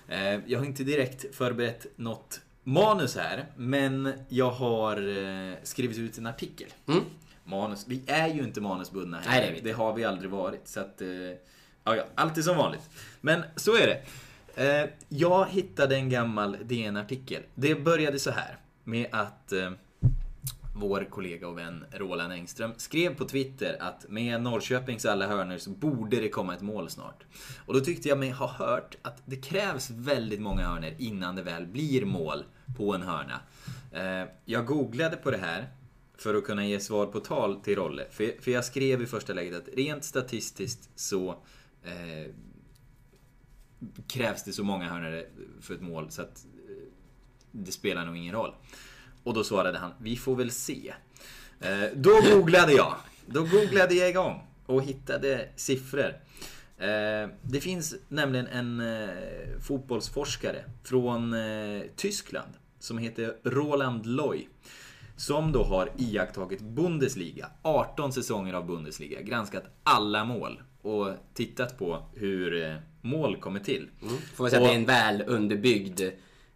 [0.08, 6.18] Eh, jag har inte direkt förberett något manus här, men jag har eh, skrivit ut
[6.18, 6.68] en artikel.
[6.88, 7.00] Mm.
[7.44, 7.84] manus.
[7.88, 9.40] Vi är ju inte manusbundna här.
[9.40, 10.68] Nej, det det har vi aldrig varit.
[10.68, 11.08] Så att, eh,
[11.84, 12.90] ja, ja, allt är som vanligt.
[13.20, 14.02] Men så är det.
[15.08, 17.42] Jag hittade en gammal DN-artikel.
[17.54, 19.52] Det började så här med att
[20.78, 25.70] vår kollega och vän Roland Engström skrev på Twitter att med Norrköpings alla hörnor så
[25.70, 27.24] borde det komma ett mål snart.
[27.66, 31.42] Och då tyckte jag mig ha hört att det krävs väldigt många hörnor innan det
[31.42, 32.44] väl blir mål
[32.76, 33.40] på en hörna.
[33.92, 35.68] Eh, jag googlade på det här
[36.18, 38.06] för att kunna ge svar på tal till Rolle.
[38.10, 41.30] För, jag skrev i första läget att rent statistiskt så
[41.82, 42.32] eh,
[44.06, 45.24] krävs det så många hörnor
[45.60, 46.88] för ett mål så att eh,
[47.50, 48.54] det spelar nog ingen roll.
[49.28, 50.94] Och då svarade han, vi får väl se.
[51.60, 52.94] Eh, då googlade jag.
[53.26, 56.14] Då googlade jag igång och hittade siffror.
[56.78, 59.08] Eh, det finns nämligen en eh,
[59.66, 61.34] fotbollsforskare från
[61.96, 64.48] Tyskland som heter Roland Loy.
[65.16, 72.02] Som då har iakttagit Bundesliga, 18 säsonger av Bundesliga, granskat alla mål och tittat på
[72.14, 73.88] hur mål kommer till.
[74.34, 76.00] Får man säga att Och- det är en väl underbyggd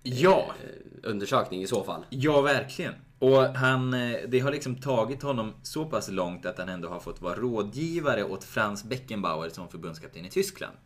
[0.02, 2.04] Ja, eh, undersökning i så fall.
[2.10, 2.94] Ja, verkligen.
[3.18, 7.00] Och han, eh, det har liksom tagit honom så pass långt att han ändå har
[7.00, 10.76] fått vara rådgivare åt Franz Beckenbauer som förbundskapten i Tyskland.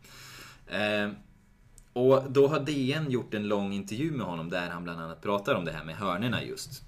[0.67, 1.09] Eh,
[1.93, 5.55] och då har DN gjort en lång intervju med honom där han bland annat pratar
[5.55, 6.83] om det här med hörnerna just.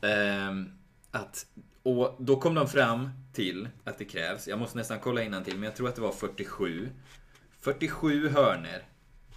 [0.00, 0.50] Eh,
[1.10, 1.46] att,
[1.82, 5.62] och då kom de fram till att det krävs, jag måste nästan kolla till men
[5.62, 6.88] jag tror att det var 47.
[7.60, 8.82] 47 hörner.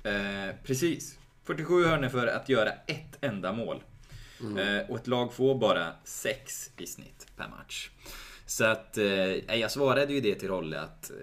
[0.04, 1.18] Eh, precis.
[1.44, 3.84] 47 hörnor för att göra ett enda mål.
[4.58, 7.90] Eh, och ett lag får bara 6 i snitt per match.
[8.46, 11.16] Så att, eh, jag svarade ju det till Rolle att eh,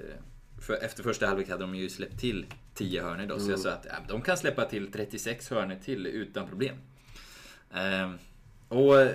[0.60, 3.38] för efter första halvlek hade de ju släppt till 10 hörnor då.
[3.38, 6.76] Så jag sa att ja, de kan släppa till 36 hörnor till utan problem.
[7.74, 8.10] Eh,
[8.68, 9.12] och eh,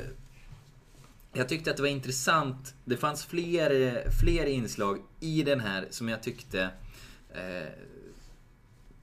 [1.34, 2.74] jag tyckte att det var intressant.
[2.86, 6.70] Det fanns fler, fler inslag i den här som jag tyckte
[7.34, 7.70] eh,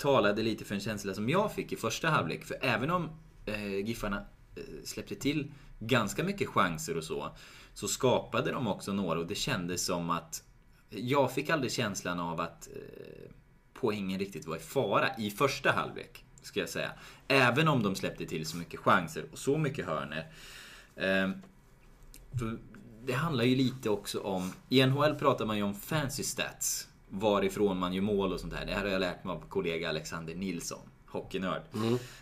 [0.03, 2.45] talade lite för en känsla som jag fick i första halvlek.
[2.45, 3.11] För även om
[3.47, 4.25] eh, Giffarna
[4.57, 7.37] eh, släppte till ganska mycket chanser och så,
[7.75, 10.43] så skapade de också några och det kändes som att
[10.91, 13.31] jag fick aldrig känslan av att eh,
[13.75, 16.25] poängen riktigt var i fara i första halvlek.
[16.43, 16.93] Ska jag säga.
[17.29, 20.33] Även om de släppte till så mycket chanser och så mycket hörner.
[20.97, 21.31] Eh,
[22.39, 22.59] för
[23.05, 24.53] det handlar ju lite också om...
[24.69, 26.89] I NHL pratar man ju om fancy stats.
[27.15, 28.67] Varifrån man gör mål och sånt där.
[28.67, 31.63] Det här har jag lärt mig av kollega Alexander Nilsson, hockeynörd.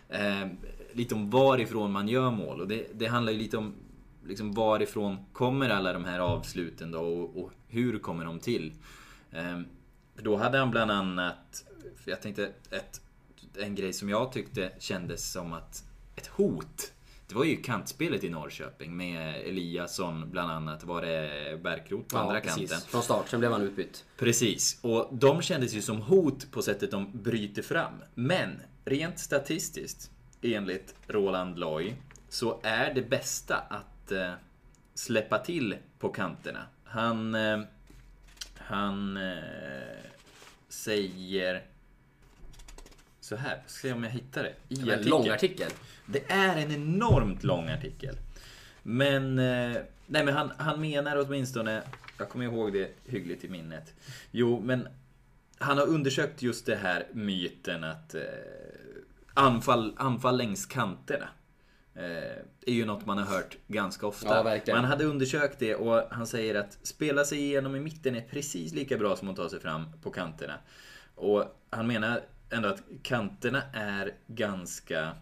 [0.09, 0.47] Eh,
[0.93, 2.61] lite om varifrån man gör mål.
[2.61, 3.75] Och det, det handlar ju lite om
[4.27, 8.73] liksom varifrån kommer alla de här avsluten då och, och hur kommer de till?
[9.33, 9.61] Eh,
[10.15, 11.65] för då hade han bland annat,
[11.97, 13.01] för jag tänkte ett,
[13.57, 15.85] en grej som jag tyckte kändes som att
[16.17, 16.93] ett hot.
[17.31, 20.85] Det var ju kantspelet i Norrköping med Eliasson bland annat.
[20.85, 22.81] Var det Bärkroth på andra kanten?
[22.81, 24.05] Från start, sen blev han utbytt.
[24.17, 27.93] Precis, och de kändes ju som hot på sättet de bryter fram.
[28.15, 30.11] Men rent statistiskt,
[30.43, 31.95] enligt Roland Loy,
[32.29, 34.33] så är det bästa att eh,
[34.95, 36.67] släppa till på kanterna.
[36.85, 37.61] Han, eh,
[38.57, 39.33] han eh,
[40.69, 41.63] säger
[43.31, 44.55] så här, ska se om jag hittar det.
[44.69, 45.11] I En artikeln.
[45.11, 45.71] lång artikel.
[46.07, 48.17] Det är en enormt lång artikel.
[48.83, 51.83] Men, eh, nej men han, han menar åtminstone,
[52.19, 53.95] jag kommer ihåg det hyggligt i minnet.
[54.31, 54.89] Jo, men
[55.59, 58.23] han har undersökt just det här myten att eh,
[59.35, 61.29] anfall, anfall längs kanterna.
[61.95, 64.61] Eh, är ju något man har hört ganska ofta.
[64.67, 64.75] Ja.
[64.75, 68.73] Man hade undersökt det och han säger att spela sig igenom i mitten är precis
[68.73, 70.55] lika bra som att ta sig fram på kanterna.
[71.15, 75.13] Och han menar ändå att kanterna är ganska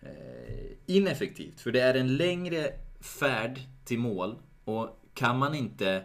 [0.00, 1.60] eh, ineffektivt.
[1.60, 6.04] För det är en längre färd till mål och kan man inte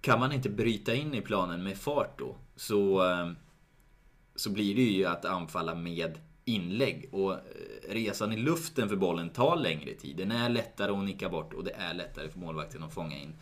[0.00, 3.30] kan man inte bryta in i planen med fart då så, eh,
[4.36, 7.08] så blir det ju att anfalla med inlägg.
[7.12, 7.38] Och eh,
[7.88, 10.16] resan i luften för bollen tar längre tid.
[10.16, 13.34] Den är lättare att nicka bort och det är lättare för målvakten att fånga in.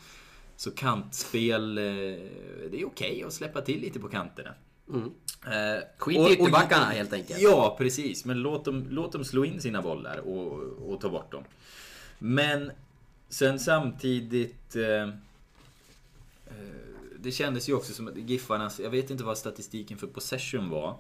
[0.57, 1.85] Så kantspel, eh,
[2.71, 4.55] det är okej att släppa till lite på kanterna.
[4.89, 5.11] Mm.
[5.47, 7.41] Eh, Skit i och- ytterbackarna, helt enkelt.
[7.41, 8.25] Ja, precis.
[8.25, 10.53] Men låt dem, låt dem slå in sina bollar och,
[10.93, 11.45] och ta bort dem.
[12.19, 12.73] Men
[13.29, 14.77] sen samtidigt...
[14.77, 15.09] Eh, eh,
[17.19, 18.81] det kändes ju också som att Giffarnas...
[18.81, 20.97] Jag vet inte vad statistiken för possession var.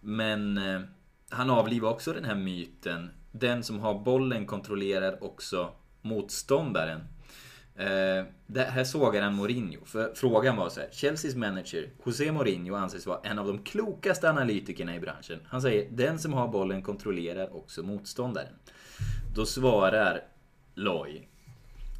[0.00, 0.80] Men eh,
[1.28, 3.10] han avlivar också den här myten.
[3.32, 5.70] Den som har bollen kontrollerar också
[6.02, 7.00] motståndaren.
[7.78, 9.84] Eh, det här sågar han Mourinho.
[9.84, 10.88] För frågan var så här.
[10.92, 15.40] Chelseas manager José Mourinho anses vara en av de klokaste analytikerna i branschen.
[15.46, 18.52] Han säger den som har bollen kontrollerar också motståndaren.
[19.34, 20.20] Då svarar
[20.74, 21.28] Loy.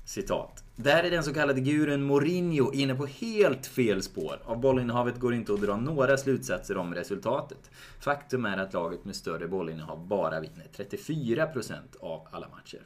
[0.06, 0.64] Citat.
[0.76, 4.42] Där är den så kallade gurun Mourinho inne på helt fel spår.
[4.44, 7.70] Av bollinnehavet går inte att dra några slutsatser om resultatet.
[8.00, 12.80] Faktum är att laget med större bollinnehav bara vinner 34% av alla matcher.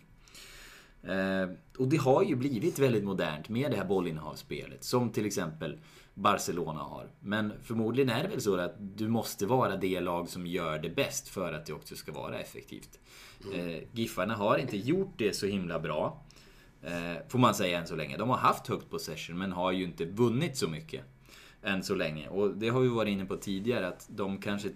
[1.03, 4.85] Eh, och det har ju blivit väldigt modernt med det här bollinnehavsspelet.
[4.85, 5.79] Som till exempel
[6.15, 7.11] Barcelona har.
[7.21, 10.91] Men förmodligen är det väl så att du måste vara det lag som gör det
[10.91, 12.99] bäst för att det också ska vara effektivt.
[13.55, 16.25] Eh, Giffarna har inte gjort det så himla bra.
[16.83, 18.17] Eh, får man säga än så länge.
[18.17, 21.05] De har haft högt possession men har ju inte vunnit så mycket.
[21.63, 22.29] Än så länge.
[22.29, 24.69] Och det har vi varit inne på tidigare att de kanske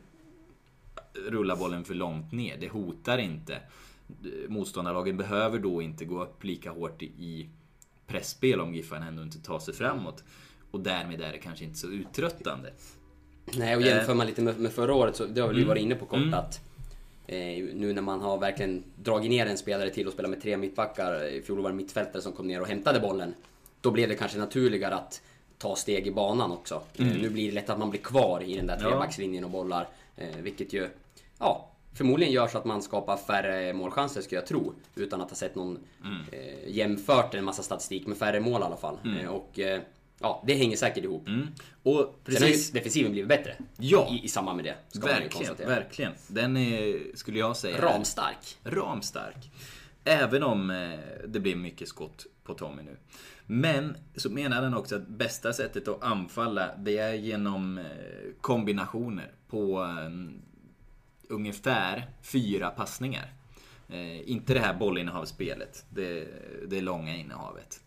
[1.29, 2.57] rullar bollen för långt ner.
[2.61, 3.61] Det hotar inte.
[4.49, 7.49] Motståndarlagen behöver då inte gå upp lika hårt i
[8.07, 10.25] pressspel om Giffarna ändå inte tar sig framåt.
[10.71, 12.73] Och därmed är det kanske inte så uttröttande.
[13.57, 15.69] Nej, och jämför man lite med, med förra året så det har vi Mm.
[15.69, 16.61] varit inne på kort att
[17.27, 20.57] eh, nu när man har verkligen dragit ner en spelare till att spela med tre
[20.57, 23.35] mittbackar, i fjol var det mittfältare som kom ner och hämtade bollen.
[23.81, 25.23] Då blev det kanske naturligare att
[25.59, 26.83] ta steg i banan också.
[26.95, 28.91] Eh, nu blir det lätt att man blir kvar i den där Mm.
[28.91, 29.89] Trebackslinjen och bollar.
[30.17, 30.89] Eh, vilket ju,
[31.39, 34.75] ja, förmodligen gör så att man skapar färre målchanser skulle jag tro.
[34.95, 36.21] Utan att ha sett någon Mm.
[36.33, 38.99] eh, jämfört en massa statistik med färre mål i alla fall.
[39.21, 39.81] Eh, och eh,
[40.21, 41.29] ja, det hänger säkert ihop.
[41.29, 41.47] Mm.
[41.83, 41.95] Och
[42.27, 42.71] Sen har ju precis...
[42.71, 43.57] defensiven blivit bättre.
[43.79, 44.09] Ja.
[44.11, 44.75] I, I samband med det.
[44.99, 46.13] Ska man ju Verkligen, verkligen.
[46.29, 47.77] Den är, skulle jag säga...
[47.79, 48.57] är Ramstark.
[48.65, 49.51] Ramstark.
[50.05, 52.97] Även om eh, det blir mycket skott på Tommy nu.
[53.47, 57.85] Men så menar den också att bästa sättet att anfalla det är genom eh,
[58.41, 60.11] kombinationer på eh,
[61.35, 63.33] ungefär fyra passningar.
[63.89, 66.29] Eh, inte det här bollinnehavsspelet, det,
[66.69, 67.81] det långa innehavet.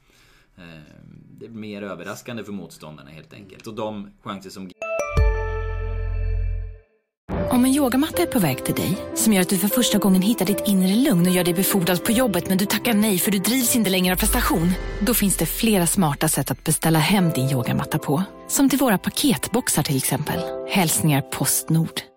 [0.58, 0.64] Eh,
[1.40, 3.68] det är mer överraskande för motståndarna helt enkelt.
[3.68, 4.72] Och de chanser som
[7.52, 10.22] Om en yogamatta är på väg till dig, som gör att du för första gången
[10.22, 13.32] hittar ditt inre lugn och gör dig befordrad på jobbet men du tackar nej för
[13.32, 14.72] du drivs inte längre av prestation.
[15.02, 18.24] Då finns det flera smarta sätt att beställa hem din yogamatta på.
[18.48, 20.40] Som till våra paketboxar till exempel.
[20.70, 22.17] Hälsningar Postnord.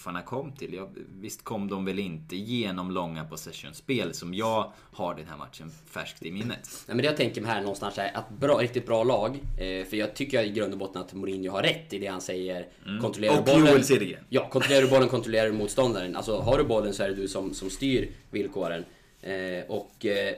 [0.00, 0.74] Giffarna kom till.
[0.74, 0.88] Ja,
[1.20, 6.22] visst kom de väl inte genom långa possession-spel som jag har den här matchen färskt
[6.22, 6.84] i minnet.
[6.86, 9.36] Nej, men det jag tänker mig här någonstans är att bra, riktigt bra lag.
[9.36, 12.20] Eh, för jag tycker i grund och botten att Mourinho har rätt i det han
[12.20, 12.68] säger.
[13.00, 13.44] Kontrollerar Mm.
[13.44, 14.24] Och du bollen, Joel Cedergren.
[14.28, 16.16] Ja, kontrollerar du bollen kontrollerar du motståndaren.
[16.16, 18.84] Alltså har du bollen så är det du som, som styr villkoren.
[19.22, 20.34] Eh, och eh,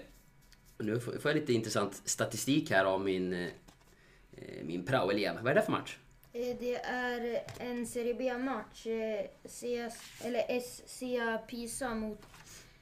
[0.78, 3.48] nu får får jag lite intressant statistik här av min, eh,
[4.62, 5.34] min praoelev.
[5.42, 5.96] Vad är det för match?
[6.32, 8.86] Eh, Det är en Serie B-match.
[8.86, 12.20] eh, CS, eller SCA Pisa mot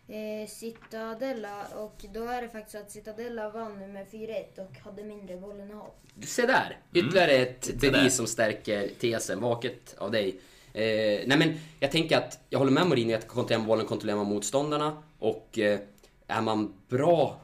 [0.08, 1.66] eh, Cittadella.
[1.76, 5.90] Och då är det faktiskt att Cittadella vann med 4-1 och hade mindre bollinnehav.
[6.24, 6.78] Se där!
[6.94, 7.90] Ytterligare ett där.
[7.90, 9.40] bevis som stärker tesen.
[9.40, 10.40] Vaket av dig.
[10.72, 14.26] Eh, nej men jag tänker att jag håller med Mourinho att kontrollera bollen kontrollerar man
[14.26, 15.02] motståndarna.
[15.18, 15.80] Och eh,
[16.26, 17.40] är man bra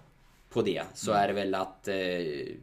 [0.51, 1.97] på det så är det väl att, eh,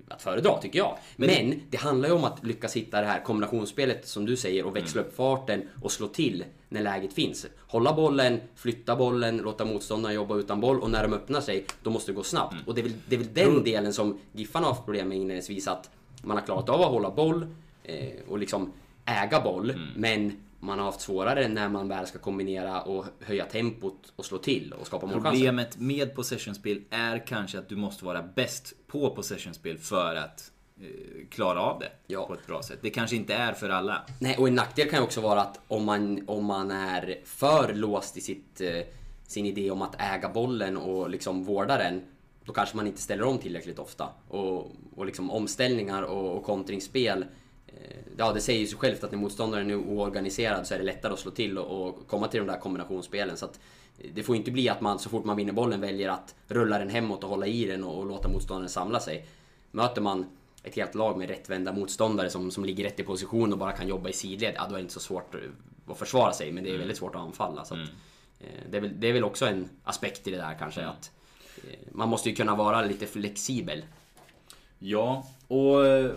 [0.08, 0.98] att föredra tycker jag.
[1.16, 4.76] Men, det handlar ju om att lyckas hitta det här kombinationsspelet som du säger och
[4.76, 7.46] växla upp farten och slå till när läget finns.
[7.68, 11.90] Hålla bollen, flytta bollen, låta motståndarna jobba utan boll och när de öppnar sig då
[11.90, 12.56] måste det gå snabbt.
[12.68, 15.18] Och det är väl, det är väl den delen som Giffarna har haft problem med
[15.18, 15.90] inledningsvis att
[16.24, 17.48] man har klarat av att hålla boll
[17.84, 18.74] eh, och liksom
[19.06, 24.14] äga boll men man har haft svårare när man väl ska kombinera och höja tempot
[24.16, 25.32] och slå till och skapa målchanser.
[25.32, 31.28] Problemet med possessionspel är kanske att du måste vara bäst på possessionspel för att eh,
[31.30, 32.28] klara av det Ja.
[32.28, 32.80] på ett bra sätt.
[32.82, 34.02] Det kanske inte är för alla.
[34.20, 37.74] Nej, och en nackdel kan ju också vara att om man, om man är för
[37.74, 38.80] låst i sitt, eh,
[39.28, 42.02] sin idé om att äga bollen och liksom vårda den,
[42.46, 44.10] då kanske man inte ställer om tillräckligt ofta.
[44.28, 47.26] Och, och liksom omställningar och, och kontringsspel,
[48.18, 51.14] ja det säger ju sig självt att när motståndaren är oorganiserad så är det lättare
[51.14, 53.38] att slå till och, och komma till de där kombinationsspelen.
[53.38, 53.60] Så att
[54.00, 56.80] eh, det får inte bli att man så fort man vinner bollen väljer att rulla
[56.80, 59.26] den hemåt och hålla i den och, och låta motståndaren samla sig.
[59.72, 60.26] Möter man
[60.64, 63.88] ett helt lag med rättvända motståndare som, som ligger rätt i position och bara kan
[63.88, 65.36] jobba i sidled, ja då är det inte så svårt
[65.88, 67.66] att försvara sig, men det är väldigt svårt att anfalla.
[67.66, 67.90] Så att,
[68.40, 71.12] eh, det, är väl, det är väl också en aspekt i det där kanske, att
[71.58, 73.86] eh, man måste ju kunna vara lite flexibel.
[74.80, 76.12] Ja, och eh,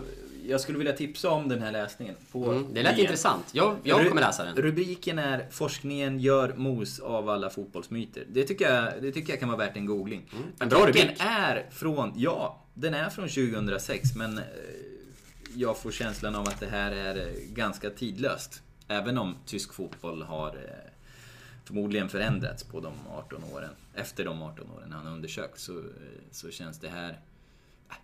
[0.47, 2.15] jag skulle vilja tipsa om den här läsningen.
[2.31, 2.99] På Mm, det lät DN.
[3.05, 3.45] intressant.
[3.51, 4.55] Jag, jag kommer läsa den.
[4.55, 8.25] Rubriken är “Forskningen gör mos av alla fotbollsmyter”.
[8.29, 10.29] Det tycker jag, det tycker jag kan vara värt en googling.
[10.31, 11.11] Mm, en bra rubrik.
[11.19, 14.43] är från, ja, den är från 2006 men eh,
[15.55, 18.61] jag får känslan av att det här är eh, ganska tidlöst.
[18.87, 20.91] även om tysk fotboll har eh,
[21.65, 25.83] förmodligen förändrats på de 18 åren, efter de 18 åren han undersökt, så,
[26.31, 27.19] så känns det här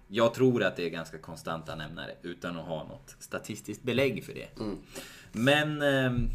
[0.07, 4.33] jag tror att det är ganska konstanta nämnare utan att ha något statistiskt belägg för
[4.33, 4.59] det.
[4.59, 4.77] Mm.
[5.31, 6.29] Men eh,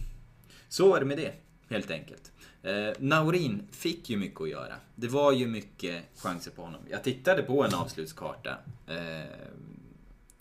[0.68, 1.32] så är det med det,
[1.68, 2.32] helt enkelt.
[2.62, 4.74] Eh, Naurin fick ju mycket att göra.
[4.94, 6.80] Det var ju mycket chanser på honom.
[6.90, 8.56] Jag tittade på en avslutskarta.
[8.86, 9.24] Eh,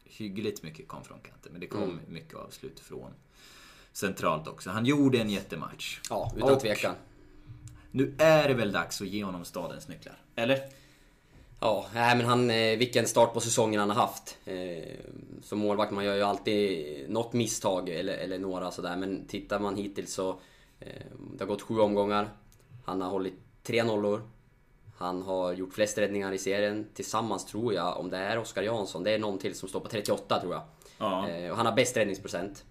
[0.05, 1.99] hyggligt mycket kom från kanten, men det kom Mm.
[2.07, 3.11] mycket avslut från
[3.91, 4.69] centralt också.
[4.69, 5.99] Han gjorde en jättematch.
[6.09, 6.95] Ja, utan Och tvekan.
[7.91, 10.15] Nu är det väl dags att ge honom stadens nycklar?
[10.35, 10.59] Eller?
[11.59, 14.37] Ja, nej, men han, eh, vilken start på säsongen han har haft.
[14.45, 14.93] Eh,
[15.43, 18.95] Som målvakt, man gör ju alltid något misstag eller, eller några sådär.
[18.97, 20.29] Men tittar man hittills så...
[20.79, 20.87] eh,
[21.37, 22.29] Det har gått sju omgångar.
[22.85, 23.33] Han har hållit
[23.63, 24.21] tre nollor.
[24.97, 26.87] Han har gjort flest räddningar i serien.
[26.93, 29.87] Tillsammans tror jag, om det är Oskar Jansson, det är någon till som står på
[29.89, 30.61] 38 tror jag.
[30.97, 31.27] Ja.
[31.51, 32.65] Och han har bäst räddningsprocent.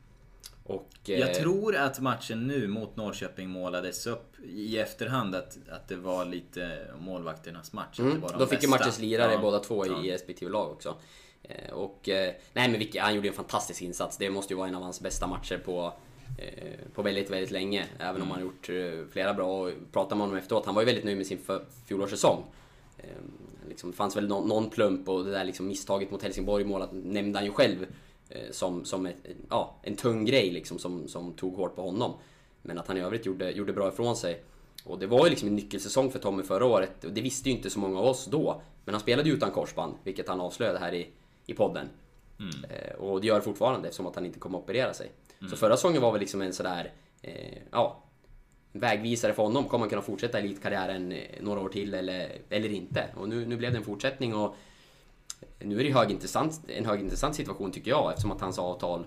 [0.66, 5.88] Och, eh, Jag tror att matchen nu mot Norrköping målades upp i efterhand att, att
[5.88, 7.86] det var lite målvakternas match.
[7.92, 9.38] att Mm, var de de fick ju matchens lirare Ja.
[9.38, 10.04] båda två i, Ja.
[10.04, 10.94] i respektive lag också.
[11.42, 14.16] Eh, Och, eh, nej men vilka, han gjorde en fantastisk insats.
[14.16, 15.92] Det måste ju vara en av hans bästa matcher på,
[16.38, 17.86] eh, på väldigt, väldigt länge.
[17.98, 19.60] Även om han gjort eh, flera bra.
[19.62, 21.38] Och pratar man med honom efteråt, han var ju väldigt nöjd med sin
[21.86, 22.44] fjolårssäsong.
[22.98, 23.04] Eh,
[23.68, 26.88] Liksom, det fanns väl någon, någon plump och det där liksom misstaget mot Helsingborg målet
[26.92, 27.88] nämnde han ju själv eh,
[28.50, 29.16] som, som ett,
[29.50, 32.14] ja, en tung grej liksom som, som tog hårt på honom.
[32.62, 34.42] Men att han i övrigt gjorde, gjorde bra ifrån sig.
[34.84, 37.04] Och det var ju liksom en nyckelsäsong för Tommy förra året.
[37.04, 38.62] Och det visste ju inte så många av oss då.
[38.84, 41.10] Men han spelade ju utan korsband, vilket han avslöjade här i,
[41.46, 41.88] i podden.
[42.68, 45.10] Eh, och det gör det fortfarande eftersom att han inte kommer att operera sig.
[45.50, 48.02] Så förra säsongen var väl liksom en sådär, eh, ja,
[48.72, 49.64] vägvisare för honom.
[49.64, 53.04] Kommer han kunna fortsätta elitkarriären eh, några år till eller, eller inte?
[53.16, 54.56] Och nu, nu blev det en fortsättning och
[55.58, 59.06] nu är det högintressant, en högintressant situation tycker jag eftersom att hans avtal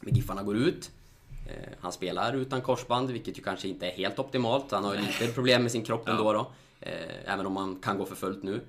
[0.00, 0.90] med Giffarna går ut.
[1.48, 4.70] Eh, Han spelar utan korsband, vilket ju kanske inte är helt optimalt.
[4.70, 6.52] Han har ju lite problem med sin kropp ändå då.
[6.80, 8.60] eh, Även om han kan gå för fullt nu.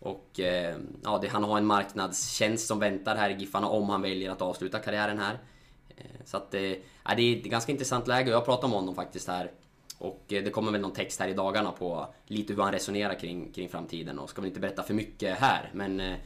[0.00, 4.02] Och eh, ja, det, han har en marknadstjänst som väntar här i Giffarna om han
[4.02, 5.38] väljer att avsluta karriären här.
[6.24, 6.54] Så att,
[7.04, 9.50] ja, det är ett ganska intressant läge och jag pratar med honom faktiskt här.
[10.04, 13.14] Och eh, det kommer väl någon text här i dagarna på lite hur han resonerar
[13.14, 14.18] kring, kring framtiden.
[14.18, 16.16] Och ska väl inte berätta för mycket här, men eh,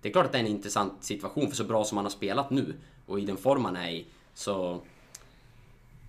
[0.00, 2.10] det är klart att det är en intressant situation för så bra som han har
[2.10, 2.74] spelat nu
[3.06, 4.80] och i den form han är i så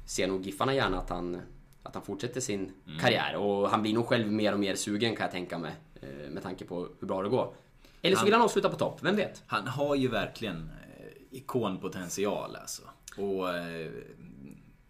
[0.06, 1.42] ser nog Giffarna gärna att han,
[1.84, 5.24] att han fortsätter sin karriär och han blir nog själv mer och mer sugen kan
[5.24, 7.54] jag tänka mig eh, med tanke på hur bra det går.
[8.02, 9.44] Eller så Han- vill han avsluta på topp, vem vet?
[9.48, 12.82] Han har ju verkligen eh, ikonpotential alltså.
[13.18, 13.50] Och...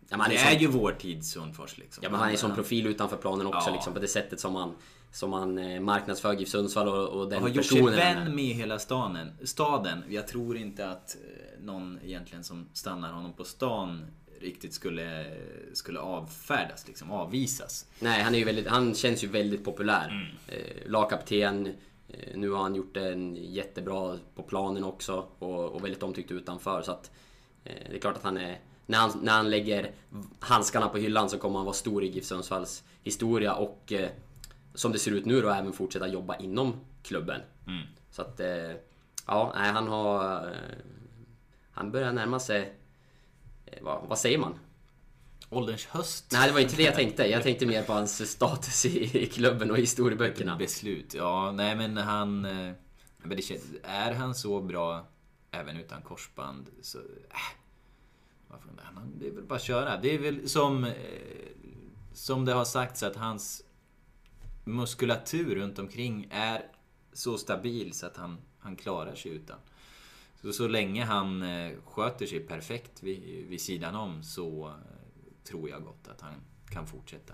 [0.09, 2.03] Ja, han är är, som- ju vår tids Sundfors liksom.
[2.03, 3.73] Ja men han är en sån profil utanför planen också Ja.
[3.73, 4.75] liksom på det sättet som han,
[5.11, 8.35] som han eh, marknadsför GIF Sundsvall och, och den har gjort sig personen han vän
[8.35, 9.31] med hela staden.
[9.43, 10.03] staden.
[10.09, 14.05] Jag tror inte att eh, någon egentligen som stannar honom på stan
[14.41, 15.25] riktigt skulle,
[15.73, 17.85] skulle avfärdas, liksom avvisas.
[17.99, 20.07] Nej, han, är ju väldigt, han känns ju väldigt populär.
[20.09, 20.25] Mm.
[20.61, 21.67] Eh, lagkapten.
[22.09, 26.81] Eh, nu har han gjort en jättebra på planen också och, och väldigt omtyckt utanför.
[26.81, 27.11] Så att,
[27.63, 28.59] eh, det är klart att han är...
[28.89, 29.91] När han, när han lägger
[30.39, 34.09] handskarna på hyllan så kommer han vara stor i GIF Sundsvalls historia och eh,
[34.73, 37.41] som det ser ut nu då även fortsätta jobba inom klubben.
[37.67, 37.87] Mm.
[38.11, 38.39] Så att...
[38.39, 38.71] Eh,
[39.27, 40.35] ja, nej, han har...
[40.47, 40.51] Eh,
[41.71, 42.73] han börjar närma sig...
[43.65, 44.59] Eh, vad, vad säger man?
[45.49, 46.29] Ålderns höst.
[46.31, 47.27] Nej, det var inte det jag tänkte.
[47.27, 50.55] Jag tänkte mer på hans status i, i klubben och i historieböckerna.
[50.55, 51.13] Beslut.
[51.13, 52.45] Ja, nej men han...
[52.45, 52.73] eh,
[53.17, 55.07] Men det känns, är han så bra
[55.51, 56.97] även utan korsband så...
[56.97, 57.58] Äh,
[58.49, 59.97] varför, han, det är väl bara att köra.
[59.97, 60.83] Det är väl som...
[60.83, 60.91] eh,
[62.13, 63.63] Som det har sagts att hans
[64.65, 66.61] muskulatur runt omkring är
[67.13, 69.57] så stabil så att han, han klarar sig utan.
[70.41, 74.73] Så, så länge han eh, sköter sig perfekt vid, vid sidan om så eh,
[75.43, 76.33] tror jag gott att han
[76.69, 77.33] kan fortsätta.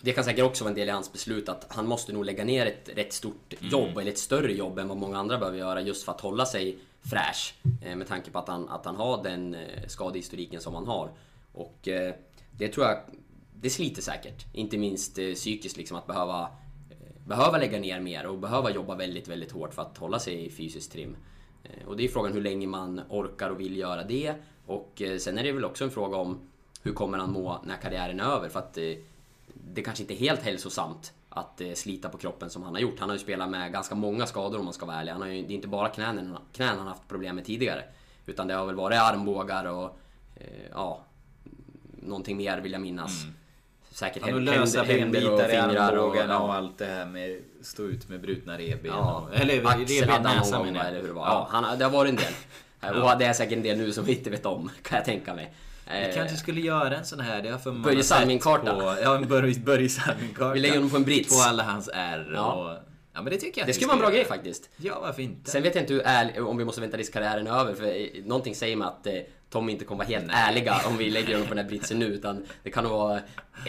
[0.00, 2.44] Det kan säkert också vara en del i hans beslut att han måste nog lägga
[2.44, 5.80] ner ett rätt stort jobb, eller ett större jobb än vad många andra behöver göra
[5.80, 6.78] just för att hålla sig
[7.10, 7.54] fräsch.
[7.82, 11.10] Eh, med tanke på att han, att han har den eh, skadehistoriken som han har.
[11.52, 12.14] Och eh,
[12.50, 12.98] det tror jag,
[13.60, 14.44] det sliter säkert.
[14.52, 16.48] Inte minst psykiskt liksom att behöva,
[17.26, 20.50] behöva lägga ner mer och behöva jobba väldigt, väldigt hårt för att hålla sig i
[20.50, 21.16] fysisk trim.
[21.86, 24.34] Och det är frågan hur länge man orkar och vill göra det.
[24.66, 26.40] Och sen är det väl också en fråga om
[26.82, 28.48] hur kommer han må när karriären är över?
[28.48, 28.74] För att
[29.74, 33.00] det kanske inte är helt hälsosamt att eh, slita på kroppen som han har gjort.
[33.00, 35.12] Han har ju spelat med ganska många skador om man ska vara ärlig.
[35.12, 37.84] Han har ju, det är inte bara knän, knän han har haft problem med tidigare.
[38.26, 39.98] Utan det har väl varit armbågar och
[40.36, 41.04] eh, ja,
[42.02, 43.12] någonting mer vill jag minnas.
[43.90, 46.54] Säkert Han har händer- lösa händer och fingrar och- och, ja.
[46.54, 48.92] allt det här med stå ut med brutna revben.
[48.92, 50.88] Ja, och, eller Axel revben hade han näsa menar jag.
[50.88, 51.26] eller hur det var.
[51.26, 52.32] Ja, han, det har varit en del.
[53.02, 55.34] Och det är säkert en del nu som vi inte vet om, kan jag tänka
[55.34, 55.54] mig.
[55.90, 58.96] Vi Eh, kanske skulle göra en sån här, det har för Börje Salming-karta.
[59.02, 60.52] Ja, en Börje, Börje Salming-karta.
[60.52, 61.36] Vi lägger honom på en brits.
[61.36, 62.52] På alla hans R Ja.
[62.52, 62.78] och...
[63.16, 64.70] Ja men det tycker jag Det skulle vara en bra grej faktiskt.
[64.76, 65.50] Ja, varför inte?
[65.50, 67.74] Sen vet jag inte hur ärlig, om vi måste vänta tills karriären är över.
[67.74, 69.06] För eh, någonting säger mig att
[69.54, 72.06] Tommy inte kommer vara helt ärliga om vi lägger på den här britsen nu.
[72.06, 73.20] Utan det kan nog vara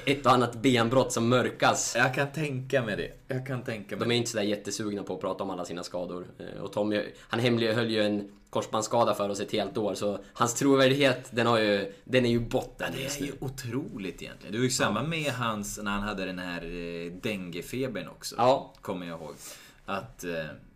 [0.06, 1.96] ett och annat benbrott som mörkas.
[1.98, 3.36] Jag kan tänka mig det.
[3.36, 5.84] Jag kan tänka mig De är inte sådär jättesugna på att prata om alla sina
[5.84, 6.28] skador.
[6.40, 9.94] Eh, Och Tommy, han hemlighöll ju en korsbandsskada för oss ett helt år.
[9.94, 14.52] Så hans trovärdighet, den, har ju, den är ju botten Det är ju otroligt egentligen.
[14.52, 18.36] Det var ju samma med hans, när han hade den här eh, denguefebern också.
[18.38, 18.74] Ja.
[18.82, 19.36] Kommer jag ihåg.
[19.86, 20.32] Att eh,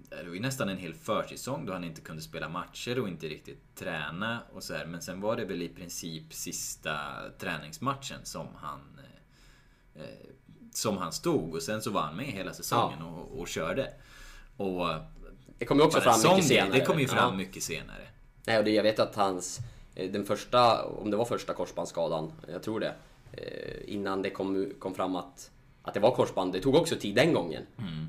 [0.10, 3.28] det var ju nästan en hel försäsong då han inte kunde spela matcher och inte
[3.28, 4.86] riktigt träna och så här.
[4.86, 7.00] Men sen var det väl i princip sista
[7.40, 9.00] träningsmatchen som han
[9.96, 10.10] eh, eh,
[10.74, 13.94] som han stod och sen så var han med hela säsongen och, och körde.
[14.58, 14.88] Och
[15.58, 16.80] Det kommer ju också fram mycket grej, senare.
[16.80, 17.38] Det kom ju fram Ja.
[17.38, 18.08] mycket senare.
[18.46, 19.60] Nej, och det, jag vet att hans...
[19.96, 22.96] eh, Den första, om det var första korsbandsskadan, jag tror det.
[23.32, 25.52] eh, Innan det kom, kom fram att,
[25.82, 27.64] att det var korsband, det tog också tid den gången.
[27.78, 28.08] Mm.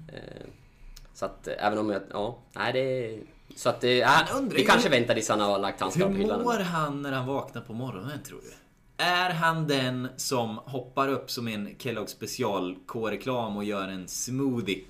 [1.15, 3.19] Så att eh, även om jag, ja, nej det...
[3.57, 4.11] Så att det, äh,
[4.51, 6.43] vi kanske väntar tills han har lagt handskar på Hur hyllan.
[6.43, 8.53] mår han när han vaknar på morgonen tror du?
[9.05, 14.85] Är han den som hoppar upp som en Kellogg special K-reklam och gör en smoothie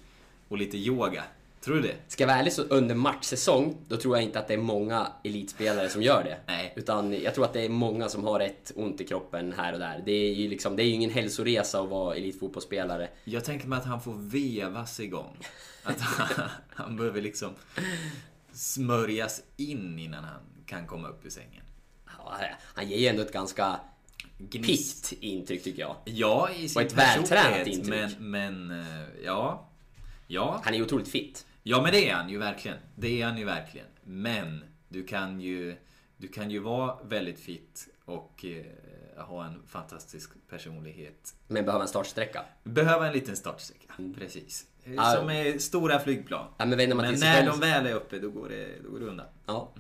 [0.49, 1.23] och lite yoga?
[1.61, 1.95] Tror du det?
[2.09, 5.07] Ska jag vara ärlig så under matchsäsong, då tror jag inte att det är många
[5.25, 6.39] elitspelare som gör det.
[6.47, 6.73] Nej.
[6.77, 9.79] Utan jag tror att det är många som har rätt ont i kroppen här och
[9.79, 10.03] där.
[10.07, 13.09] Det är ju liksom, det är ju ingen hälsoresa att vara elitfotbollsspelare.
[13.25, 15.37] Jag tänker mig att han får vevas igång.
[15.83, 17.55] Att han, han behöver liksom
[18.53, 21.65] smörjas in innan han kan komma upp ur sängen.
[22.19, 23.81] Ja, han ger ju ändå ett ganska
[24.39, 25.11] Gnist.
[25.11, 25.97] piggt intryck tycker jag.
[26.05, 28.19] Ja, i sin Och ett vältränat intryck.
[28.19, 28.31] Men,
[28.69, 29.69] men, eh, ja.
[30.27, 30.61] Ja.
[30.65, 31.47] Han är ju otroligt fit.
[31.63, 32.77] Ja men det är han ju verkligen.
[32.97, 33.87] Det är han ju verkligen.
[34.05, 35.77] Men du kan ju,
[36.17, 41.35] du kan ju vara väldigt fit och eh, ha en fantastisk personlighet.
[41.49, 42.45] Men behöver en startsträcka.
[42.65, 43.95] Behöva en liten startsträcka.
[44.19, 44.67] Precis.
[44.85, 45.15] Eh, Ja.
[45.17, 46.47] Som är stora flygplan.
[46.59, 49.27] Ja, men Men när de väl är uppe då går det, då går det undan.
[49.47, 49.73] Ja.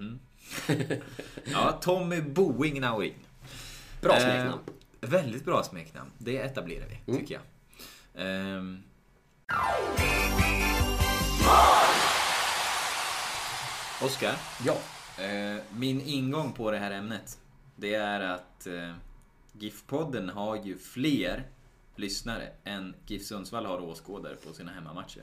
[1.44, 3.14] Ja, Tommy Boing Nauing.
[4.02, 4.60] Bra Eh, smeknamn.
[5.00, 6.10] väldigt bra smeknamn.
[6.18, 7.20] Det etablerar vi, Mm.
[7.20, 7.42] tycker jag.
[8.26, 8.82] Ehm.
[14.02, 14.34] Oskar.
[14.66, 14.76] Ja.
[15.24, 17.38] Eh, min ingång på det här ämnet,
[17.76, 18.92] det är att eh,
[19.52, 21.42] GIF-podden har ju fler
[21.96, 25.22] lyssnare än GIF Sundsvall har åskådare på sina hemmamatcher.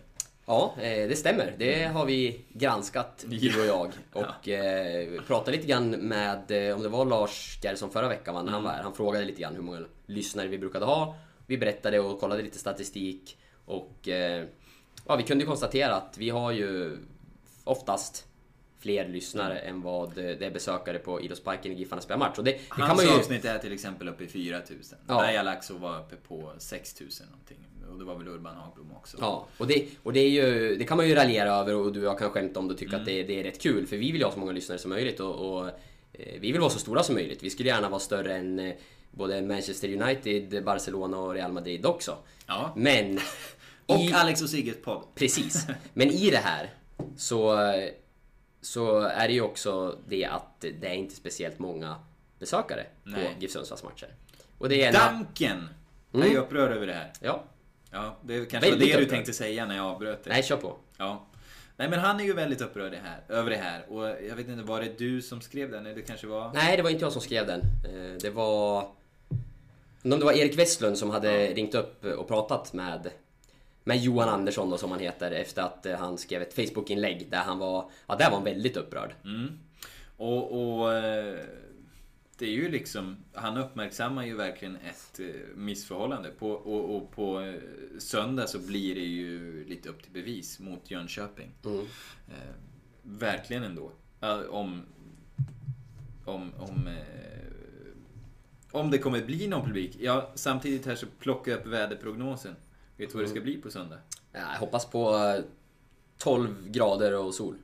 [0.50, 1.56] Ja, eh, det stämmer.
[1.58, 3.92] Det har vi granskat, du och jag.
[4.14, 8.52] Och eh, pratade lite grann med, eh, om det var Lars Gerson förra veckan när
[8.52, 8.84] han var här.
[8.84, 11.16] Han frågade lite grann hur många lyssnare vi brukade ha.
[11.46, 13.38] Vi berättade och kollade lite statistik.
[13.66, 14.08] Och
[15.06, 16.98] ja, vi kunde konstatera att vi har ju
[17.64, 18.27] oftast
[18.88, 22.38] fler lyssnare än vad det är besökare på Idrottsparken i Giffarna spelar match.
[22.38, 23.20] Och det, det kan Hans man ju...
[23.20, 24.98] avsnitt är till exempel uppe i 4000.
[25.08, 25.22] Ja.
[25.22, 27.58] Berga Laxo var uppe på 6000 någonting.
[27.92, 29.18] Och det var väl Urban Hagblom också.
[29.20, 32.06] Ja, och, det, och det, ju, det kan man ju raljera över och du och
[32.06, 33.28] jag kan skämta om det och tycka att det, Mm.
[33.28, 33.88] det är rätt kul.
[33.88, 35.68] För vi vill ju ha så många lyssnare som möjligt och, och
[36.14, 37.44] eh, vi vill vara så stora som möjligt.
[37.44, 38.74] Vi skulle gärna vara större än eh,
[39.12, 42.18] både Manchester United, Barcelona och Real Madrid också.
[42.48, 42.74] Ja.
[42.76, 43.20] Men...
[43.86, 45.04] Och i, Alex och Sigges podd.
[45.16, 45.68] Precis.
[45.94, 46.74] Men i det här
[47.18, 47.58] så,
[48.68, 51.96] så är det ju också det att det är inte speciellt många
[52.40, 53.26] besökare Nej.
[53.36, 54.08] på GIF Sundsvalls matcher.
[54.58, 54.94] Och det är en...
[54.94, 55.70] Danken
[56.14, 57.12] är ju upprörd över det här.
[57.22, 57.44] Ja.
[57.92, 59.10] Ja, det kanske var Väldigt det du upprörd.
[59.10, 60.34] tänkte säga när jag avbröt dig.
[60.34, 60.76] Nej, kör på.
[60.98, 61.26] Ja.
[61.78, 63.86] Nej men han är ju väldigt upprörd det här, över det här.
[63.92, 65.86] Och jag vet inte, var det du som skrev den?
[65.86, 66.52] Eller det kanske var...
[66.54, 67.60] Nej, det var inte jag som skrev den.
[67.62, 68.90] Eh, Det var...
[70.02, 73.10] Det var Erik Westlund som hade ringt upp och pratat med,
[73.88, 77.38] med Johan Andersson då, som han heter efter att eh, han skrev ett Facebook-inlägg där
[77.42, 77.92] han var...
[78.08, 79.14] Ja, där var han väldigt upprörd.
[80.18, 81.40] Och, och eh,
[82.38, 86.30] det är ju liksom, han uppmärksammar ju verkligen ett eh, missförhållande.
[86.30, 87.54] På, och, och på
[88.00, 91.52] söndag så blir det ju lite upp till bevis mot Jönköping.
[91.66, 91.86] Mm.
[93.02, 93.92] Verkligen ändå.
[94.50, 94.84] Om,
[96.26, 96.90] om, om,
[98.72, 99.98] om det kommer bli någon publik.
[100.00, 102.56] Ja, samtidigt här så plockar jag upp väderprognosen.
[102.98, 103.98] Vet du vad det ska bli på söndag?
[104.32, 105.44] Ja, Jag hoppas på eh,
[106.18, 107.56] 12 grader och sol.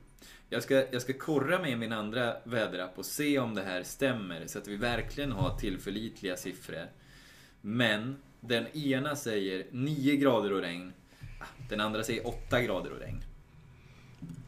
[0.48, 4.46] Jag ska, jag ska korra med min andra väderapp och se om det här stämmer
[4.46, 6.86] så att vi verkligen har tillförlitliga siffror.
[7.60, 10.92] Men den ena säger 9 grader och regn.
[11.40, 13.22] Ah, Den andra säger 8 grader och regn.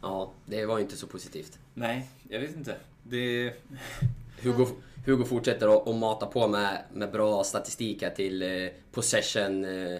[0.03, 1.59] Ja, det var ju inte så positivt.
[1.74, 2.76] Nej, jag vet inte.
[3.03, 3.53] Det...
[4.43, 4.66] Hugo,
[5.07, 9.99] Hugo fortsätter att, mata på med, med bra statistik till eh, possession, eh,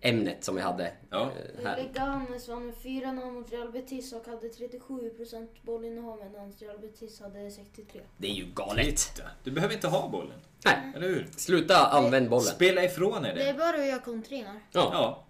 [0.00, 1.22] ämnet som vi hade Ja.
[1.22, 1.76] eh, här.
[1.76, 7.50] Leganes vann med 4-0 mot Real Betis och hade 37% bollinnehav medan Real Betis hade
[7.50, 8.00] 63.
[8.18, 8.96] Det är ju galet.
[8.96, 10.38] Titta, Du behöver inte ha bollen.
[10.64, 11.26] Nej, Eller hur?
[11.36, 12.44] sluta använd bollen.
[12.44, 13.58] Spela ifrån er Det är det.
[13.58, 14.60] bara att göra kontringar.
[14.72, 15.24] Ja, Ja,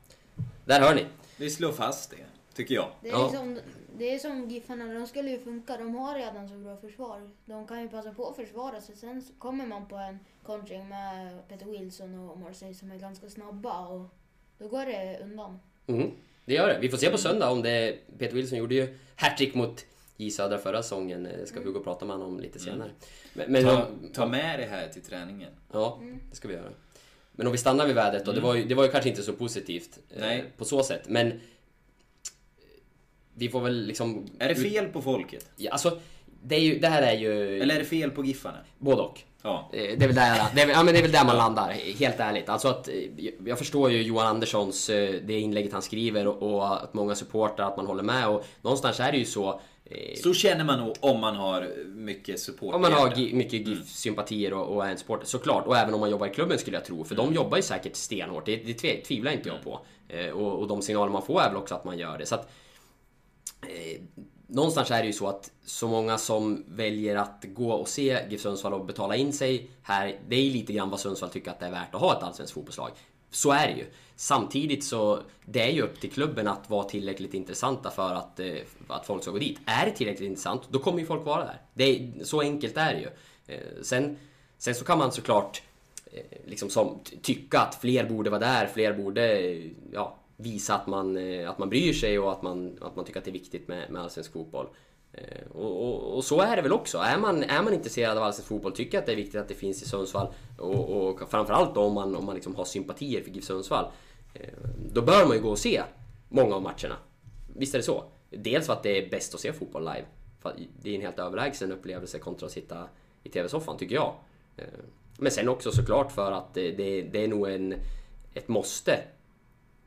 [0.64, 1.07] där hör ni.
[1.37, 2.16] vi slår fast det.
[2.55, 2.89] Tycker jag.
[3.03, 3.23] Det är, Ja.
[3.27, 3.59] liksom,
[3.99, 5.77] det är som Giffarna, de skulle ju funka.
[5.77, 7.31] De har redan så bra försvar.
[7.45, 8.97] De kan ju passa på att försvara sig.
[8.97, 13.87] Sen kommer man på en kontring med Peter Wilson och Marseille som är ganska snabba
[13.87, 14.07] och
[14.61, 15.61] då går det undan.
[15.86, 16.11] Mm,
[16.44, 16.78] det gör det.
[16.80, 17.98] Vi får se på söndag om det...
[18.18, 19.86] Peter Wilson gjorde ju hattrick mot
[20.16, 21.22] J Södra förra säsongen.
[21.22, 22.90] Det ska Hugo prata med honom om lite senare.
[23.32, 25.50] Men, men Ta, ta med det här till träningen.
[25.72, 26.00] Ja,
[26.30, 26.70] det ska vi göra.
[27.32, 28.32] Men om vi stannar vid vädret då.
[28.32, 30.44] Det, var ju, det var ju kanske inte så positivt eh, Nej.
[30.56, 31.08] på så sätt.
[31.08, 31.36] Men eh,
[33.34, 34.26] vi får väl liksom...
[34.38, 35.50] Är det fel på folket?
[35.56, 36.00] Ja, alltså,
[36.43, 38.59] det, är ju, det här är ju Eller är det fel på Giffarna?
[38.78, 39.20] både och.
[39.43, 39.70] Ja.
[39.72, 41.70] Eh, Det är väl där, det är, ja, men det är väl där man landar,
[41.99, 42.49] helt ärligt.
[42.49, 42.95] Alltså att, eh,
[43.47, 47.76] jag förstår ju Johan Anderssons, eh, det inlägget han skriver och, att många supportrar, att
[47.76, 48.28] man håller med.
[48.28, 49.61] Och någonstans är det ju så.
[50.22, 52.74] Så känner man nog om man har mycket support.
[52.74, 55.66] Om man har mycket GIF-sympatier och, och är en supporter, såklart.
[55.66, 57.05] Och även om man jobbar i klubben skulle jag tro.
[57.05, 59.80] För de jobbar ju säkert stenhårt, det, det tvivlar inte jag på.
[60.09, 62.26] Eh, och, och de signaler man får är väl också att man gör det.
[62.26, 62.51] Så att,
[64.51, 68.40] någonstans är det ju så att så många som väljer att gå och se GIF
[68.40, 71.61] Sundsvall och betala in sig här, det är ju lite grann vad Sundsvall tycker att
[71.61, 72.90] det är värt att ha ett allsvenskt fotbollslag.
[73.30, 73.86] Så är det ju.
[74.16, 78.40] Samtidigt så, det är ju upp till klubben att vara tillräckligt intressanta för att,
[78.86, 79.59] för att folk ska gå dit.
[79.66, 81.61] Är det tillräckligt intressant, då kommer ju folk vara där.
[81.74, 83.09] Det är, så enkelt är det ju.
[83.55, 84.18] Eh, sen,
[84.59, 85.62] sen så kan man såklart
[86.12, 89.57] eh, liksom som, tycka att fler borde vara där, fler borde
[89.92, 93.18] ja, visa att man, eh, att man bryr sig och att man, att man tycker
[93.18, 94.66] att det är viktigt med, med allsvensk fotboll.
[95.12, 96.99] Eh, och, och, och så är det väl också.
[96.99, 99.55] Är man, är man intresserad av allsvensk fotboll, tycker att det är viktigt att det
[99.55, 100.28] finns i Sundsvall
[100.59, 103.84] och, och framförallt då om man, om man liksom har sympatier för GIF Sundsvall.
[104.34, 104.49] Eh,
[104.93, 105.82] då bör man ju gå och se
[106.28, 106.97] många av matcherna.
[107.57, 108.05] Visst är det så?
[108.30, 110.05] Dels för att det är bäst att se fotboll live.
[110.41, 112.88] För det är en helt överlägsen upplevelse kontra att sitta
[113.22, 114.14] i TV-soffan, tycker jag.
[115.18, 117.74] Men sen också såklart för att det, det, det är nog en,
[118.34, 118.99] ett måste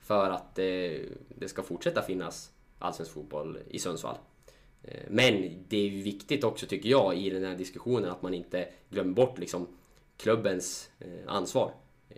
[0.03, 1.01] för att det,
[1.35, 4.17] det ska fortsätta finnas allsvensk fotboll i Sundsvall.
[4.83, 8.33] Eh, Men det är ju viktigt också tycker jag i den här diskussionen att man
[8.33, 9.67] inte glömmer bort liksom
[10.17, 11.71] klubbens eh, ansvar.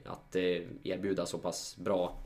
[0.05, 2.21] Att eh, erbjuda så pass bra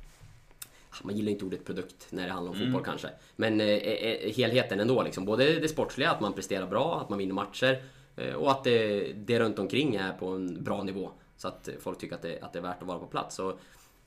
[0.92, 3.10] Ah, man gillar inte ordet produkt när det handlar om fotboll kanske.
[3.36, 5.26] Men eh, eh, helheten ändå liksom.
[5.26, 7.84] Både det sportsliga, att man presterar bra, att man vinner matcher.
[8.16, 11.12] Eh, och att det, det runt omkring är på en bra nivå.
[11.38, 13.36] Så att folk tycker att det, att det är värt att vara på plats.
[13.36, 13.58] Så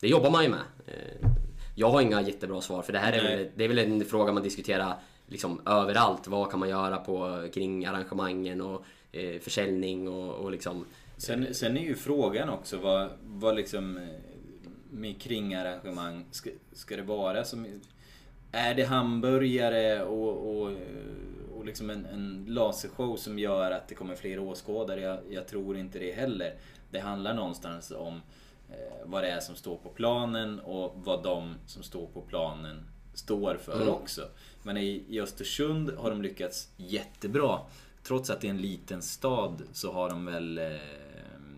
[0.02, 0.60] det jobbar man ju med.
[0.86, 1.28] Eh,
[1.74, 4.32] jag har inga jättebra svar för det här är väl, det är väl en fråga
[4.32, 4.94] man diskuterar
[5.26, 6.26] liksom överallt.
[6.26, 10.84] Vad kan man göra på, kring arrangemangen och eh, försäljning och, och liksom...
[11.16, 14.02] Sen, sen är ju frågan också vad, vad liksom eh,
[14.90, 17.66] med kringarrangemang ska, ska det vara som...
[18.52, 20.72] Är det hamburgare och, och,
[21.56, 25.00] och liksom en, en lasershow som gör att det kommer fler åskådare?
[25.00, 26.54] Jag, jag tror inte det heller.
[26.90, 28.20] Det handlar någonstans om eh,
[29.04, 32.82] vad det är som står på planen och vad de som står på planen
[33.14, 33.88] står för Mm.
[33.88, 34.28] också.
[34.62, 37.58] Men i, i Östersund har de lyckats jättebra.
[38.02, 40.64] Trots att det är en liten stad så har de väl, eh,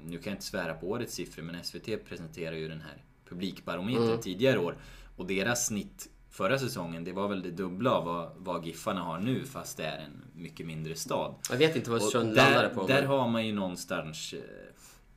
[0.04, 4.04] nu kan jag inte svära på årets siffror, men SVT presenterar ju den här publikbarometern
[4.08, 4.20] Mm.
[4.20, 4.76] tidigare år.
[5.16, 9.18] Och deras snitt förra säsongen, det var väl det dubbla av vad, vad Giffarna har
[9.18, 11.34] nu, fast det är en mycket mindre stad.
[11.50, 12.86] Jag vet inte vad Östersund landade på.
[12.86, 14.40] där men- har man ju någonstans eh,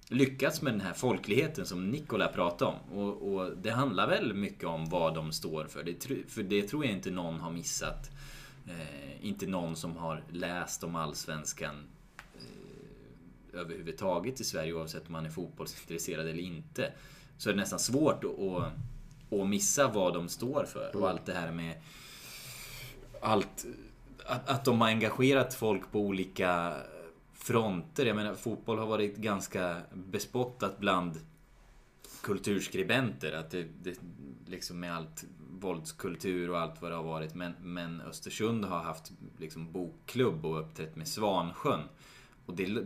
[0.10, 3.00] lyckats med den här folkligheten som Nikola pratade om.
[3.00, 5.84] Och, och det handlar väl mycket om vad de står för.
[5.84, 8.12] Det, för det tror jag inte någon har missat.
[8.68, 11.76] Eh, inte någon som har läst om Allsvenskan
[12.36, 16.92] eh, överhuvudtaget i Sverige oavsett om man är fotbollsintresserad eller inte.
[17.38, 20.96] Så är det nästan svårt att, att, att missa vad de står för.
[20.96, 21.76] Och allt det här med
[23.22, 23.66] allt,
[24.26, 26.76] att, att de har engagerat folk på olika
[27.48, 28.06] fronter.
[28.06, 31.20] Jag menar, fotboll har varit ganska bespottat bland
[32.22, 33.34] kulturskribenter.
[33.34, 34.00] Att det, det
[34.46, 35.26] liksom med allt
[35.60, 37.36] våldskultur och allt vad det har varit.
[37.36, 41.82] Men, men Östersund har haft liksom bokklubb och uppträtt med Svansjön.
[42.46, 42.86] Och det,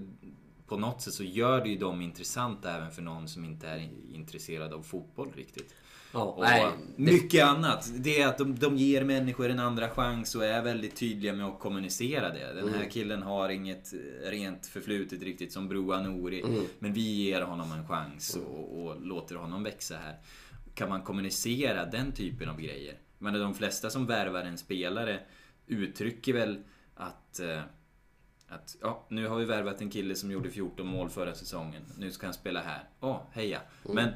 [0.68, 3.90] på något sätt så gör det ju dem intressanta även för någon som inte är
[4.14, 5.76] intresserad av fotboll riktigt.
[6.14, 7.92] Ja, nej, det- mycket annat.
[7.98, 11.46] Det är att de, de ger människor en andra chans och är väldigt tydliga med
[11.46, 12.54] att kommunicera det.
[12.54, 12.90] Den här Mm.
[12.90, 13.94] killen har inget
[14.24, 16.42] rent förflutet riktigt som Broa Nouri.
[16.42, 16.64] Mm.
[16.80, 20.16] Men vi ger honom en chans och, och låter honom växa här.
[20.76, 22.96] Kan man kommunicera den typen av grejer?
[23.18, 25.20] Men de flesta som värvar en spelare
[25.68, 26.64] uttrycker väl
[26.96, 27.60] att eh,
[28.48, 31.82] att ja, nu har vi värvat en kille som gjorde 14 mål förra säsongen.
[31.98, 32.84] Nu ska han spela här.
[33.00, 33.62] Åh, heja.
[33.86, 33.96] Mm.
[33.96, 34.14] Men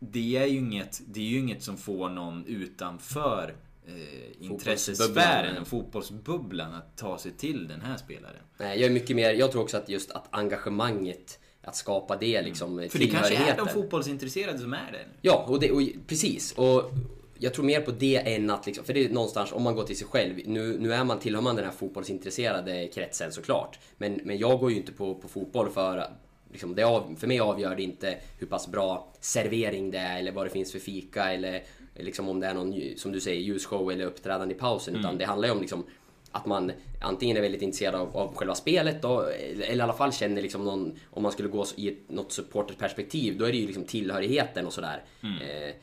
[0.00, 3.54] det är ju inget, det är ju inget som får någon utanför
[3.86, 8.42] eh, intressesfären, fotbollsbubblan, att ta sig till den här spelaren.
[8.58, 12.42] Nej, jag är mycket mer, jag tror också att just att engagemanget, att skapa det
[12.42, 12.90] liksom, Mm.
[12.90, 15.04] För det kanske är de fotbollsintresserade som är det.
[15.20, 16.52] Ja, och, det, och precis.
[16.52, 16.92] Och
[17.38, 19.84] jag tror mer på det än att liksom, för det är någonstans om man går
[19.84, 20.34] till sig själv.
[20.46, 23.78] Nu, nu är man, tillhör man den här fotbollsintresserade kretsen såklart.
[23.98, 26.10] Men, men jag går ju inte på, på fotboll för
[26.50, 30.32] Liksom det av, för mig avgör det inte hur pass bra servering det är eller
[30.32, 31.62] vad det finns för fika eller
[31.94, 34.96] liksom om det är någon, som du säger, ljusshow eller uppträdande i pausen.
[34.96, 35.84] Utan det handlar ju om liksom
[36.30, 40.12] att man antingen är väldigt intresserad av, av själva spelet då, eller i alla fall
[40.12, 43.66] känner liksom någon, om man skulle gå i ett, något supporterperspektiv, då är det ju
[43.66, 45.04] liksom tillhörigheten och sådär.
[45.22, 45.74] Eh,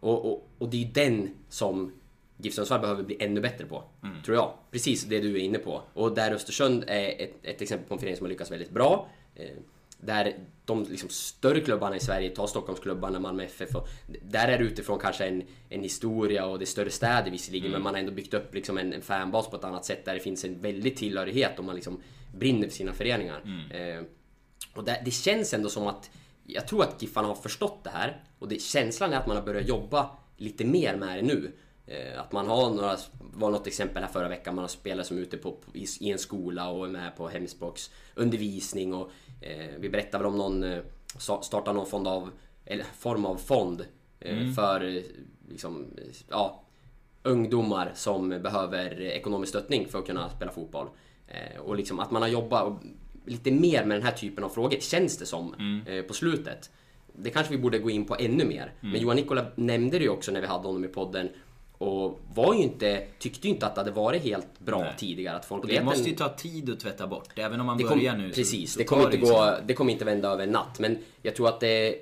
[0.00, 1.92] och, och, och det är ju den som
[2.36, 3.84] GIF Sundsvall behöver bli ännu bättre på.
[4.24, 4.52] Tror jag.
[4.70, 5.82] Precis det du är inne på.
[5.94, 9.08] Och där Östersund är ett, ett exempel på en förening som har lyckats väldigt bra.
[9.34, 9.46] Eh,
[9.98, 10.34] där
[10.64, 13.74] de liksom större klubbarna i Sverige, ta Stockholmsklubbarna, Malmö FF.
[13.74, 13.88] Och,
[14.22, 17.70] där är det utifrån kanske en, en historia och det är större städer visserligen.
[17.70, 20.04] Men man har ändå byggt upp liksom en, en fanbas på ett annat sätt.
[20.04, 22.00] Där det finns en väldig tillhörighet och man liksom
[22.34, 23.42] brinner för sina föreningar.
[23.70, 24.04] Eh,
[24.74, 26.10] och det, det känns ändå som att
[26.46, 29.44] jag tror att Giffarna har förstått det här och det, känslan är att man har
[29.44, 31.52] börjat jobba lite mer med det nu.
[31.86, 35.16] Eh, att man har några, var något exempel här förra veckan, man har spelare som
[35.16, 39.10] är ute på, i, en skola och är med på hemspråksundervisning och
[39.78, 40.78] vi berättar väl om någon, eh,
[41.42, 42.30] startar någon fond av,
[42.64, 43.84] eller form av fond
[44.20, 45.02] eh, för eh,
[45.48, 46.62] liksom, eh, ja,
[47.22, 50.88] ungdomar som behöver ekonomisk stöttning för att kunna spela fotboll.
[51.28, 52.82] Eh, och liksom att man har jobbat
[53.26, 55.54] lite mer med den här typen av frågor, känns det som,
[55.86, 56.70] eh, på slutet.
[57.18, 58.72] Det kanske vi borde gå in på ännu mer.
[58.80, 61.28] Men Johan Nikola nämnde det ju också när vi hade honom i podden.
[61.78, 64.94] Och var ju inte, tyckte ju inte att det hade varit helt bra Nej.
[64.98, 65.36] tidigare.
[65.36, 67.28] Att Och det måste ju ta tid att tvätta bort.
[67.38, 68.32] Även om man Det kom, börjar nu.
[68.32, 70.78] precis, så det, kommer inte gå, sin- det kommer inte vända över en natt.
[70.78, 71.98] Men jag tror att det,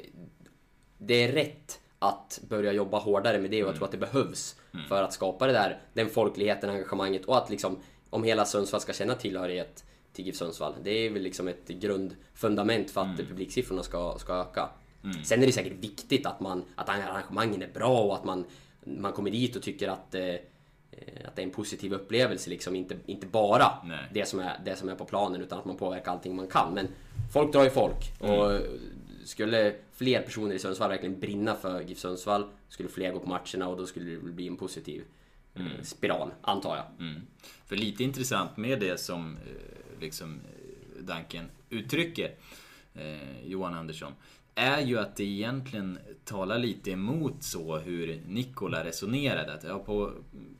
[0.98, 4.56] det är rätt att börja jobba hårdare med det och jag tror att det behövs
[4.88, 7.78] för att skapa det där, den folkligheten, engagemanget och att liksom
[8.10, 10.74] om hela Sundsvall ska känna tillhörighet till GIF Sundsvall.
[10.84, 14.68] Det är väl liksom ett grundfundament för att publiksiffrorna ska, ska öka.
[15.24, 18.44] Sen är det säkert viktigt att, man, att arrangemangen är bra och att man,
[18.84, 20.34] man kommer dit och tycker att, eh,
[21.24, 22.50] att det är en positiv upplevelse.
[22.50, 22.76] Liksom.
[22.76, 24.08] Inte, inte bara Nej.
[24.12, 26.74] det som, är, det som är på planen utan att man påverkar allting man kan.
[26.74, 26.88] Men
[27.32, 28.20] folk drar ju folk.
[28.20, 28.60] Och
[29.24, 33.68] skulle fler personer i Sundsvall verkligen brinna för GIF Sundsvall skulle fler gå på matcherna
[33.68, 35.04] och då skulle det bli en positiv
[35.54, 37.06] eh, spiral, antar jag.
[37.06, 37.22] Mm.
[37.66, 42.34] För lite intressant med det som eh, liksom eh, Duncan uttrycker,
[42.94, 44.12] eh, Johan Andersson,
[44.54, 49.54] är ju att det egentligen talar lite emot så hur Nikola resonerade.
[49.54, 50.12] Att, ja, på,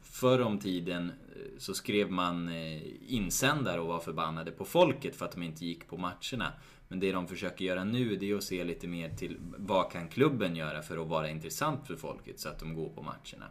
[0.02, 5.24] förr om tiden eh, så skrev man eh, insändare och var förbannade på folket för
[5.24, 6.52] att de inte gick på matcherna.
[6.88, 10.08] Men det de försöker göra nu det är att se lite mer till vad kan
[10.08, 13.46] klubben göra för att vara intressant för folket så att de går på matcherna.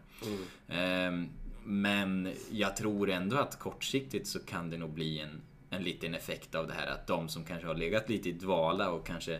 [0.67, 1.29] Ehm,
[1.65, 6.55] Men jag tror ändå att kortsiktigt så kan det nog bli en, en liten effekt
[6.55, 9.39] av det här att de som kanske har legat lite i dvala och kanske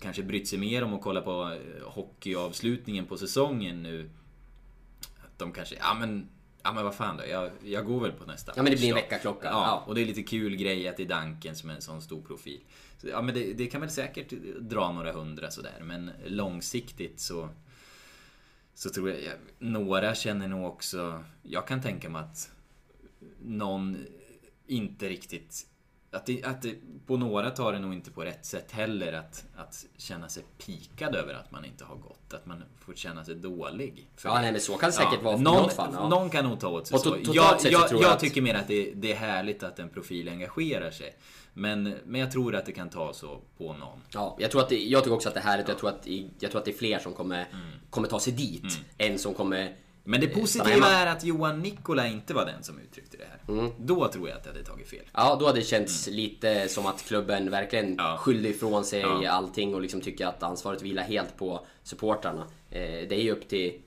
[0.00, 4.10] Kanske brytt sig mer om att kolla på eh, hockeyavslutningen på säsongen nu
[5.24, 6.28] Att de kanske, ja men
[6.62, 8.88] Ja men vad fan då, jag, jag går väl på nästa Ja, men det blir
[8.88, 9.00] en då.
[9.00, 9.46] väckarklocka.
[9.46, 9.84] Ja, Ja.
[9.86, 12.22] och det är lite kul grej att det är Danken som är en sån stor
[12.22, 12.60] profil.
[12.98, 14.30] Så, ja men det, det kan väl säkert
[14.60, 17.48] dra några hundra sådär men långsiktigt så
[18.74, 19.18] så tror jag,
[19.58, 22.50] några känner nog också, jag kan tänka mig att
[23.42, 23.96] någon
[24.66, 25.66] inte riktigt,
[26.16, 26.74] att, det, att det,
[27.06, 31.14] på några tar det nog inte på rätt sätt heller att, att känna sig pikad
[31.14, 34.08] över att man inte har gått, att man får känna sig dålig.
[34.16, 36.08] För Ja, nej, men så kan det säkert vara för någon, något fall, ja.
[36.08, 37.16] någon kan nog ta åt sig så.
[37.24, 40.28] Jag, jag, jag jag att- tycker mer att det, det är härligt att en profil
[40.28, 41.16] engagerar sig.
[41.54, 44.00] Men, men jag tror att det kan ta så på någon.
[44.10, 46.06] Ja, jag, tror att det, jag tycker också att det här är, jag, tror att,
[46.38, 47.66] jag tror att det är fler som kommer, Mm.
[47.90, 49.76] kommer ta sig dit än som kommer
[50.08, 53.58] Men det eh, positiva är att Johan Nikola inte var den som uttryckte det här.
[53.58, 53.72] Mm.
[53.78, 55.04] Då tror jag att jag hade tagit fel.
[55.12, 57.96] Ja, då hade det känts lite som att klubben verkligen Mm.
[57.98, 58.16] Ja.
[58.16, 59.30] skyllde ifrån sig Ja.
[59.30, 62.46] allting och liksom tycker att ansvaret vilar helt på supportrarna.
[62.70, 63.80] Eh, det är ju upp till,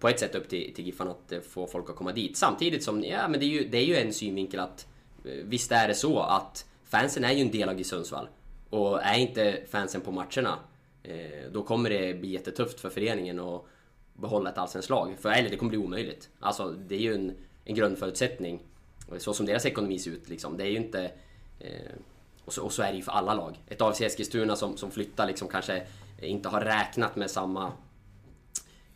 [0.00, 2.36] på ett sätt upp till, till Giffarna att eh, få folk att komma dit.
[2.36, 4.86] Samtidigt som, ja men det är ju, det är ju en synvinkel att
[5.44, 8.28] visst är det så att fansen är ju en del av GIF Sundsvall.
[8.70, 10.58] Och är inte fansen på matcherna,
[11.02, 13.64] eh, då kommer det bli jättetufft för föreningen att
[14.16, 15.16] behålla ett allsvenskt lag.
[15.20, 16.30] För, eller det kommer bli omöjligt.
[16.40, 18.60] Alltså det är ju en, en grundförutsättning.
[19.18, 20.56] Så som deras ekonomi ser ut liksom.
[20.56, 21.10] Det är ju inte...
[21.58, 21.92] Eh,
[22.44, 23.60] och, så, och så är det ju för alla lag.
[23.68, 25.86] Ett AFC Eskilstuna som, som flyttar liksom kanske
[26.22, 27.72] inte har räknat med samma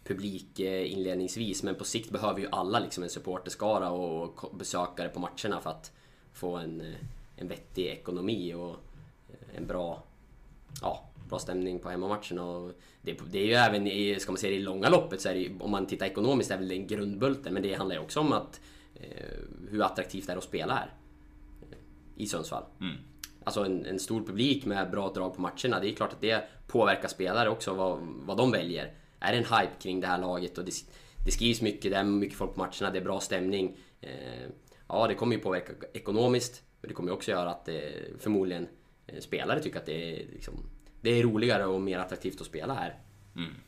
[0.05, 1.63] publik eh, inledningsvis.
[1.63, 5.93] Men på sikt behöver ju alla liksom en supporterskara och besökare på matcherna för att
[6.33, 6.95] få en, eh,
[7.37, 8.77] en vettig ekonomi och
[9.29, 10.03] eh, en bra...
[10.83, 12.39] Ja, bra stämning på hemmamatchen.
[12.39, 12.73] Och
[13.03, 15.35] det, det är ju även i, ska man säga, i det långa loppet så är
[15.35, 17.55] det om man tittar ekonomiskt, är väl det en grundbulten.
[17.55, 18.61] Men det handlar ju också om att
[18.95, 19.39] eh,
[19.71, 20.95] hur attraktivt det är att spela här.
[21.71, 21.77] eh,
[22.17, 22.65] I Sundsvall.
[23.45, 25.81] Alltså en, en stor publik med bra drag på matcherna.
[25.81, 28.95] Det är klart att det påverkar spelare också, vad, vad de väljer.
[29.21, 30.73] Är det en hype kring det här laget och det,
[31.25, 33.77] det skrivs mycket, det är mycket folk på matcherna, det är bra stämning.
[34.01, 34.49] Eh,
[34.89, 36.63] ja, det kommer ju påverka ekonomiskt.
[36.81, 37.69] Men det kommer också göra att
[38.19, 38.69] förmodligen
[39.19, 40.55] spelare tycker att det är, liksom,
[41.01, 42.99] det är roligare och mer attraktivt att spela här.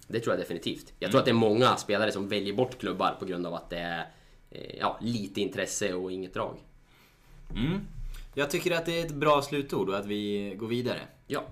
[0.09, 0.93] Det tror jag definitivt.
[0.99, 3.70] Jag tror att det är många spelare som väljer bort klubbar på grund av att
[3.70, 4.07] det är
[4.51, 6.59] eh, ja, lite intresse och inget drag.
[7.51, 7.80] Mm.
[8.35, 11.01] Jag tycker att det är ett bra slutord och att vi går vidare.
[11.26, 11.45] Ja.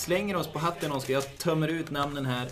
[0.00, 1.14] Slänger oss på hatten Oskar.
[1.14, 2.50] Jag tömmer ut namnen här.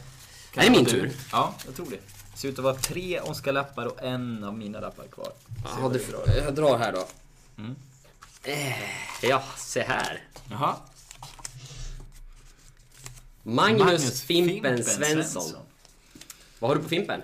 [0.53, 1.13] Kan Är det min du- tur?
[1.33, 1.97] Ja, jag tror det.
[2.33, 5.33] Det ser ut att vara tre Oskar-lappar och en av mina lappar kvar.
[5.83, 6.05] Ja, du,
[6.45, 7.07] jag drar här då.
[8.43, 8.75] Eh,
[9.23, 10.23] ja, se här.
[10.51, 10.77] Jaha.
[13.43, 15.53] Magnus, Fimpen, Svensson.
[16.59, 17.21] Vad har du på Fimpen?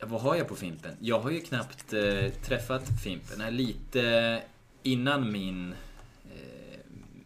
[0.00, 0.96] Vad har jag på Fimpen?
[1.00, 3.40] Jag har ju knappt eh, träffat Fimpen.
[3.40, 4.42] Är lite
[4.82, 5.78] innan min, eh,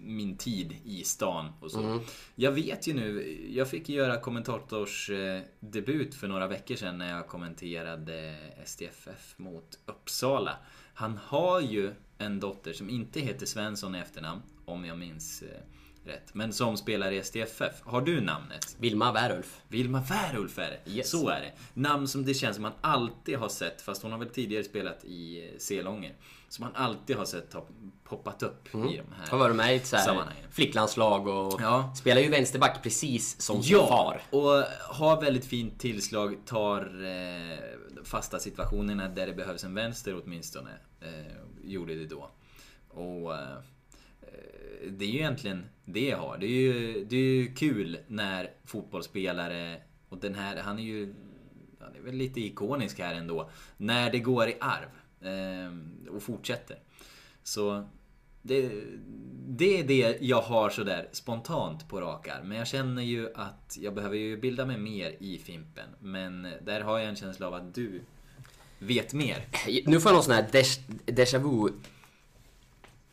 [0.07, 2.01] min tid i stan och så.
[2.35, 7.17] Jag vet ju nu, jag fick göra kommentators eh, debut för några veckor sedan när
[7.17, 10.57] jag kommenterade STFF mot Uppsala.
[10.95, 15.61] Han har ju en dotter som inte heter Svensson i efternamn, om jag minns eh,
[16.07, 16.35] rätt.
[16.35, 17.83] Men som spelar i STFF.
[17.83, 18.77] Har du namnet?
[18.81, 19.61] Vilma Wärulf.
[19.69, 20.91] Vilma Wärulf är det.
[20.91, 21.11] Yes.
[21.11, 21.53] Så är det.
[21.81, 25.05] Namn som det känns som man alltid har sett, fast hon har väl tidigare spelat
[25.05, 26.15] i eh, Selånger.
[26.57, 27.67] Som man alltid har sett ha
[28.05, 29.95] poppat upp i de här Har varit med i ett
[30.51, 31.95] flicklandslag och Ja.
[31.97, 34.39] spelar ju vänsterback precis som sin Ja, far.
[34.39, 34.65] och
[34.97, 37.59] har väldigt fint tillslag, tar eh,
[38.05, 40.71] fasta situationerna där det behövs en vänster åtminstone.
[41.01, 42.31] Eh, gjorde det då.
[42.89, 43.59] Och eh,
[44.91, 46.39] det är ju egentligen det jag har.
[46.39, 51.15] Det är ju, det är ju kul när fotbollsspelare, och den här, han är ju
[51.81, 54.89] han är väl lite ikonisk här ändå, när det går i arv
[56.11, 56.79] och fortsätter.
[57.43, 57.85] Så
[58.43, 58.71] det,
[59.47, 62.49] det är det jag har sådär spontant på rak arm.
[62.49, 65.89] Men jag känner ju att jag behöver ju bilda mig mer i Fimpen.
[66.01, 68.03] Men där har jag en känsla av att du
[68.79, 69.47] vet mer.
[69.87, 70.49] Nu får jag någon sån här
[71.07, 71.73] déjà vu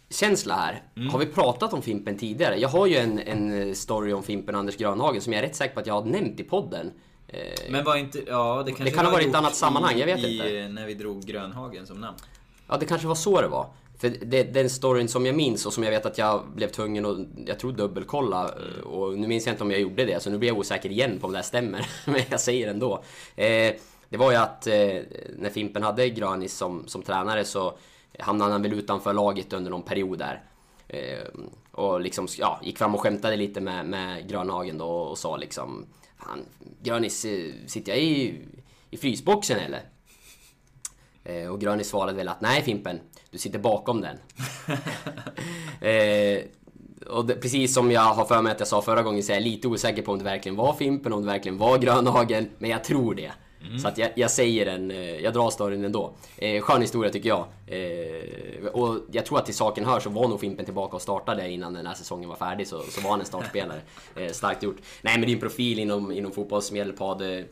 [0.10, 0.84] känsla här.
[0.96, 1.10] Mm.
[1.10, 2.60] Har vi pratat om Fimpen tidigare?
[2.60, 5.56] Jag har ju en, en story om Fimpen och Anders Grönhagen som jag är rätt
[5.56, 6.92] säker på att jag har nämnt i podden.
[7.34, 8.24] Eh, Men var inte...
[8.28, 10.48] Ja, det kanske kan ha var varit ett annat sammanhang, jag vet i, inte.
[10.48, 12.18] I, när vi drog Grönhagen som namn.
[12.68, 13.68] Ja, det kanske var så det var.
[13.98, 17.06] För det, den storyn som jag minns och som jag vet att jag blev tvungen
[17.06, 17.18] att,
[17.48, 18.44] jag tror dubbelkolla.
[18.46, 20.90] eh, Och nu minns jag inte om jag gjorde det, så nu blir jag osäker
[20.90, 21.88] igen på om det här stämmer.
[22.06, 23.04] Men jag säger ändå.
[23.36, 23.74] Eh,
[24.10, 24.74] det var ju att eh,
[25.38, 27.74] när Fimpen hade Granis som, som tränare så
[28.20, 30.44] hamnade han väl utanför laget under någon period där.
[30.88, 31.28] Eh,
[31.72, 35.86] och liksom, ja, gick fram och skämtade lite med, med Grönhagen då och sa liksom
[36.24, 36.46] Fan,
[36.84, 38.42] Granis, eh, sitter jag i,
[38.90, 39.82] i frysboxen eller?
[41.24, 43.00] Eh, och Grönis svarade väl att nej Fimpen,
[43.32, 44.18] du sitter bakom den.
[45.90, 46.44] eh,
[47.08, 49.36] och det, precis som jag har för mig att jag sa förra gången så är
[49.36, 52.50] jag lite osäker på om det verkligen var Fimpen, om det verkligen var Grönhagen.
[52.58, 53.32] Men jag tror det.
[53.82, 56.14] Så att jag, jag säger den, eh, jag drar storyn ändå.
[56.38, 57.46] Eh, skön historia tycker jag.
[57.68, 61.50] Eh, och jag tror att till saken hör så var nog Fimpen tillbaka och startade
[61.50, 62.68] innan den här säsongen var färdig.
[62.68, 63.82] Så, så var han en startspelare.
[64.16, 64.78] Eh, starkt gjort.
[65.02, 67.44] Nej men din profil inom, inom fotbollsmedelpad eh,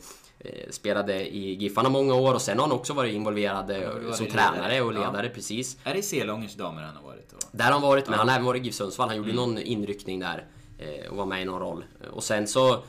[0.70, 4.26] Spelade i Giffarna många år och sen har han också varit involverad eh, varit som
[4.26, 4.98] tränare och Ja.
[4.98, 5.76] ledare precis.
[5.84, 7.32] Är det Selångers damer han har varit?
[7.32, 7.38] Och...
[7.52, 9.08] Där har han varit, men han har även varit i GIF Sundsvall.
[9.08, 10.46] Han gjorde någon inryckning där
[10.78, 11.84] eh, och var med i någon roll.
[12.12, 12.82] Och sen så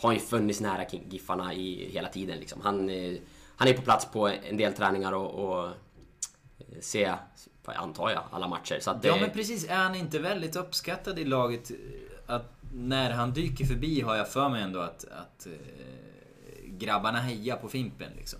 [0.00, 2.38] har han ju funnits nära Giffarna i hela tiden.
[2.38, 2.60] Liksom.
[2.60, 3.16] Han, eh,
[3.56, 7.14] han är på plats på en del träningar och, och eh, ser,
[7.64, 8.78] antar jag, alla matcher.
[8.80, 11.70] Så att, Ja eh, men precis, är han inte väldigt uppskattad i laget?
[12.26, 15.52] Att när han dyker förbi har jag för mig ändå att, att eh,
[16.66, 18.38] grabbarna hejar på Fimpen liksom.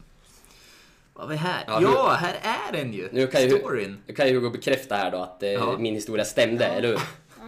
[1.14, 1.64] Vad vi här?
[1.66, 2.34] Ja, Ja, hur- här
[2.68, 3.08] är den ju!
[3.12, 3.98] Nu kan ju, Storyn.
[4.06, 5.76] nu kan ju Hugo bekräfta här då att eh, Ja.
[5.78, 6.98] min historia stämde, eller hur?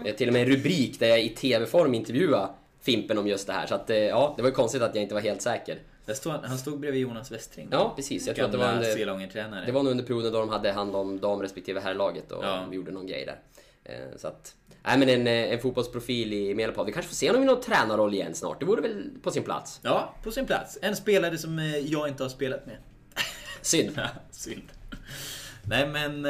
[0.06, 2.48] Eh, Till och med en rubrik där jag i TV-form intervjuade
[2.82, 3.66] Fimpen om just det här.
[3.66, 5.78] Så att, eh, ja, det var ju konstigt att jag inte var helt säker.
[6.14, 7.68] Står, han- stod bredvid Jonas Westring.
[7.70, 8.26] Ja, precis.
[8.26, 10.96] Jag tror att det var under, det var nog under perioden då de hade hand
[10.96, 12.66] om dam respektive herrlaget och Ja.
[12.70, 13.38] vi gjorde någon grej där.
[13.84, 16.86] Eh, Så att, nej men en, eh, en fotbollsprofil i Medelpad.
[16.86, 18.60] Vi kanske får se honom i någon tränarroll igen snart.
[18.60, 19.80] Det vore väl på sin plats.
[19.82, 20.78] Ja, på sin plats.
[20.82, 22.76] En spelare som jag inte har spelat med.
[23.62, 23.92] Synd.
[23.96, 24.62] Ja, Synd.
[25.68, 26.24] Nej men...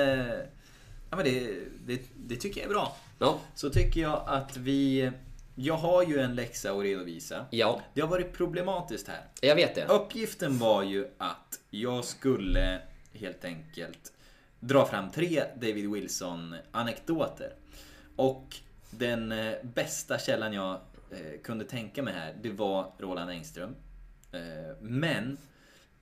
[1.10, 1.54] Ja, men det,
[1.86, 2.96] det, det tycker jag är bra.
[3.18, 5.10] Ja, Så tycker jag att vi
[5.54, 7.46] Jag har ju en läxa att redovisa.
[7.50, 9.20] Ja, Det har varit problematiskt här.
[9.40, 9.84] jag vet det.
[9.86, 12.80] Uppgiften var ju att jag skulle
[13.12, 14.12] helt enkelt
[14.60, 17.52] dra fram tre David Wilson-anekdoter.
[18.16, 18.56] Och
[18.90, 20.72] den eh, bästa källan jag
[21.10, 23.74] eh, kunde tänka mig här, det var Roland Engström.
[24.32, 24.40] Eh,
[24.80, 25.36] men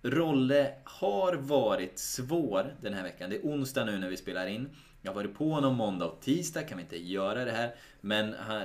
[0.03, 3.31] Rolle har varit svår den här veckan.
[3.31, 4.71] Det är onsdag nu när vi spelar in.
[5.03, 7.75] Jag har varit på honom måndag och tisdag, kan vi inte göra det här.
[8.01, 8.63] Men han,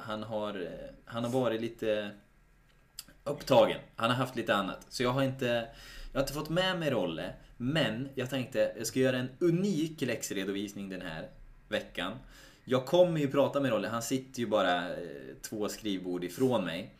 [0.00, 2.10] han, har, eh, han har varit lite
[3.24, 3.80] upptagen.
[3.96, 4.86] Han har haft lite annat.
[4.88, 5.68] Så jag har inte,
[6.12, 7.32] jag har inte fått med mig Rolle.
[7.56, 11.28] Men jag tänkte jag ska göra en unik läxredovisning den här
[11.68, 12.12] veckan.
[12.64, 13.88] Jag kommer ju prata med Rolle.
[13.88, 14.96] Han sitter ju bara eh,
[15.42, 16.94] två skrivbord ifrån mig.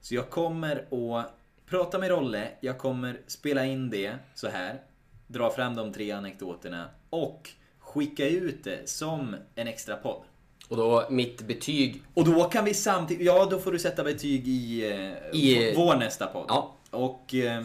[0.00, 1.34] Så jag kommer att
[1.66, 2.48] prata med Rolle.
[2.60, 4.80] Jag kommer spela in det så här.
[5.26, 6.90] Dra fram de tre anekdoterna.
[7.10, 7.50] Och
[7.94, 10.22] skicka ut det som en extra podd.
[10.68, 14.48] Och då mitt betyg, Och då kan vi samtidigt, ja då får du sätta betyg
[14.48, 16.44] i, eh, I- vår nästa podd.
[16.48, 16.76] Ja.
[16.90, 17.62] Och eh,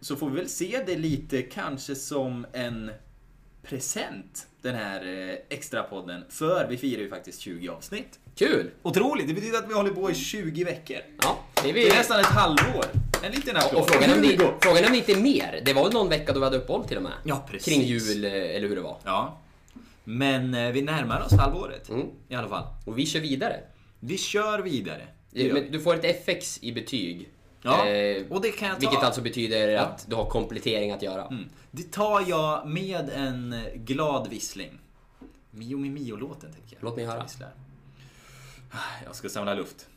[0.00, 2.90] så får vi väl se det lite kanske som en
[3.62, 8.18] present, den här eh, extra podden För vi firar ju faktiskt 20 avsnitt.
[8.34, 8.70] kul!
[8.82, 9.28] Otroligt!
[9.28, 10.96] Det betyder att vi håller på i 20 veckor.
[11.22, 11.88] Ja, det är Det vi.
[11.88, 12.84] är nästan ett halvår.
[13.22, 13.80] En liten applåd.
[13.82, 14.52] Och frågan är, om Hugo!
[14.60, 15.62] frågan om inte mer.
[15.64, 17.12] Det var väl någon vecka då vi hade uppehåll till och med?
[17.24, 17.74] Ja, precis.
[17.74, 18.96] Kring jul, eh, eller hur det var.
[19.04, 19.38] Ja.
[20.04, 21.88] Men eh, vi närmar oss halvåret.
[21.88, 22.06] Mm.
[22.28, 22.64] I alla fall.
[22.86, 23.60] Och vi kör vidare.
[24.00, 25.06] Vi kör vidare.
[25.30, 27.28] Men Du får ett FX i betyg.
[27.62, 28.80] Ja, Eh, och det kan jag ta.
[28.80, 31.26] Vilket alltså betyder att du har komplettering att göra.
[31.26, 31.48] Mm.
[31.70, 34.78] Det tar jag med en glad vissling.
[35.50, 36.84] Mio mi Mio-låten tänker jag.
[36.84, 37.26] Låt mig höra.
[39.04, 39.88] Jag ska samla luft.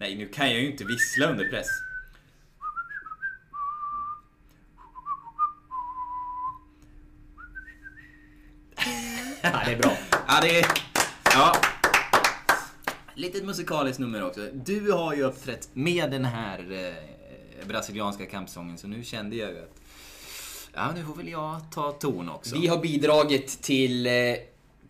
[0.00, 1.66] Nej, nu kan jag ju inte vissla under press.
[9.42, 9.96] Ja, det är bra.
[10.28, 10.66] Ja, det är...
[11.24, 11.56] Ja.
[13.14, 14.48] Litet musikaliskt nummer också.
[14.52, 19.58] Du har ju uppträtt med den här eh, brasilianska kampsången, så nu kände jag ju
[19.58, 19.80] att...
[20.74, 22.58] Ja, nu får väl jag ta ton också.
[22.58, 24.12] Vi har bidragit till eh,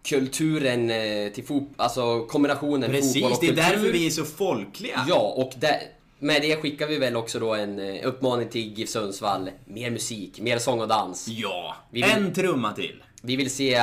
[0.03, 3.63] kulturen, eh, till fot, alltså kombinationen Precis, fotboll och det är kultur.
[3.63, 5.05] därför vi är så folkliga.
[5.09, 5.81] Ja, och där,
[6.19, 9.51] med det skickar vi väl också då en eh, uppmaning till GIF Sundsvall.
[9.65, 11.29] Mer musik, mer sång och dans.
[11.29, 13.03] Ja, Vi vill- en trumma till.
[13.23, 13.81] Vi vill se...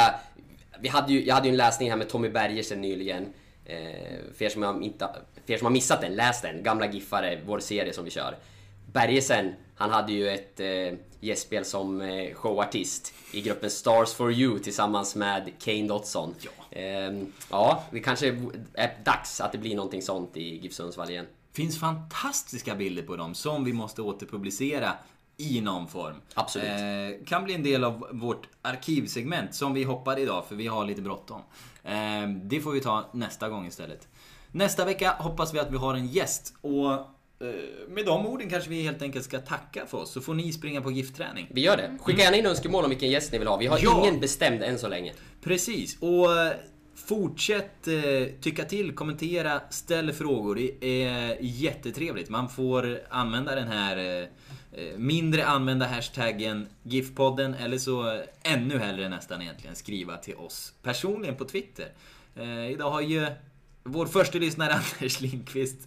[0.80, 3.26] Vi hade ju, jag hade ju en läsning här med Tommy Bergersen nyligen.
[3.65, 3.76] Eh,
[4.38, 5.07] för, er som har inte,
[5.45, 6.63] för er som har missat den, läs den.
[6.63, 8.36] Gamla Giffare, vår serie som vi kör.
[8.93, 14.59] Bergersen, han hade ju ett eh, gästspel som eh, showartist i gruppen Stars for You
[14.59, 16.35] tillsammans med Kane Dotson.
[16.39, 16.77] Ja.
[16.77, 17.13] Eh,
[17.51, 18.27] ja, det kanske
[18.73, 21.25] är dags att det blir någonting sånt i GIF Sundsvall igen.
[21.53, 24.93] finns fantastiska bilder på dem som vi måste återpublicera
[25.38, 26.15] i någon form.
[26.33, 26.67] Absolut.
[26.67, 30.85] Eh, kan bli en del av vårt arkivsegment som vi hoppar idag för vi har
[30.85, 31.41] lite bråttom.
[31.83, 34.07] Eh, det får vi ta nästa gång istället.
[34.51, 37.07] Nästa vecka hoppas vi att vi har en gäst och
[37.88, 40.81] med de orden kanske vi helt enkelt ska tacka för oss så får ni springa
[40.81, 41.47] på giftträning.
[41.51, 41.97] Vi gör det.
[42.01, 43.57] Skicka gärna in önskemål om vilken gäst ni vill ha.
[43.57, 44.01] Vi har Ja.
[44.01, 45.13] ingen bestämd än så länge.
[45.41, 46.53] Precis, och eh,
[46.95, 47.93] fortsätt eh,
[48.41, 50.55] tycka till, kommentera, ställ frågor.
[50.55, 52.29] Det är jättetrevligt.
[52.29, 54.27] Man får använda den här eh,
[54.83, 58.21] eh, mindre använda hashtaggen GIF-podden eller så eh,
[58.53, 61.88] ännu hellre nästan egentligen skriva till oss personligen på Twitter.
[62.35, 63.25] Eh, idag har ju
[63.88, 65.77] vår första lyssnare Anders Lindqvist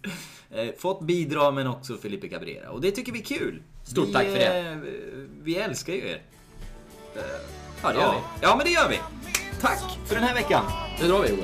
[0.51, 3.63] eh, fått bidra men också Felipe Cabrera och det tycker vi är kul.
[3.83, 4.59] Stort vi, tack för det.
[4.69, 4.77] eh,
[5.43, 6.21] Vi älskar ju er.
[7.83, 8.99] Ja, det gör Ja, ja men det gör vi.
[9.61, 10.65] Tack för den här veckan.
[10.97, 11.03] vi.
[11.03, 11.43] Nu drar vi Hugo.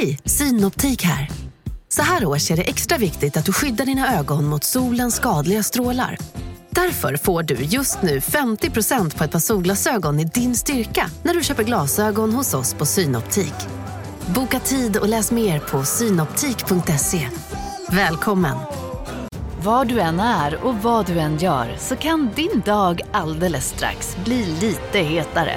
[0.00, 1.28] Hej, Synoptik här.
[1.88, 5.62] Så här års är det extra viktigt att du skyddar dina ögon mot solens skadliga
[5.62, 6.18] strålar.
[6.70, 11.42] Därför får du just nu 50% på ett par solglasögon i din styrka när du
[11.42, 13.54] köper glasögon hos oss på Synoptik.
[14.34, 17.28] Boka tid och läs mer på synoptik.se.
[17.90, 18.56] Välkommen!
[19.62, 24.16] Var du än är och vad du än gör så kan din dag alldeles strax
[24.24, 25.56] bli lite hetare.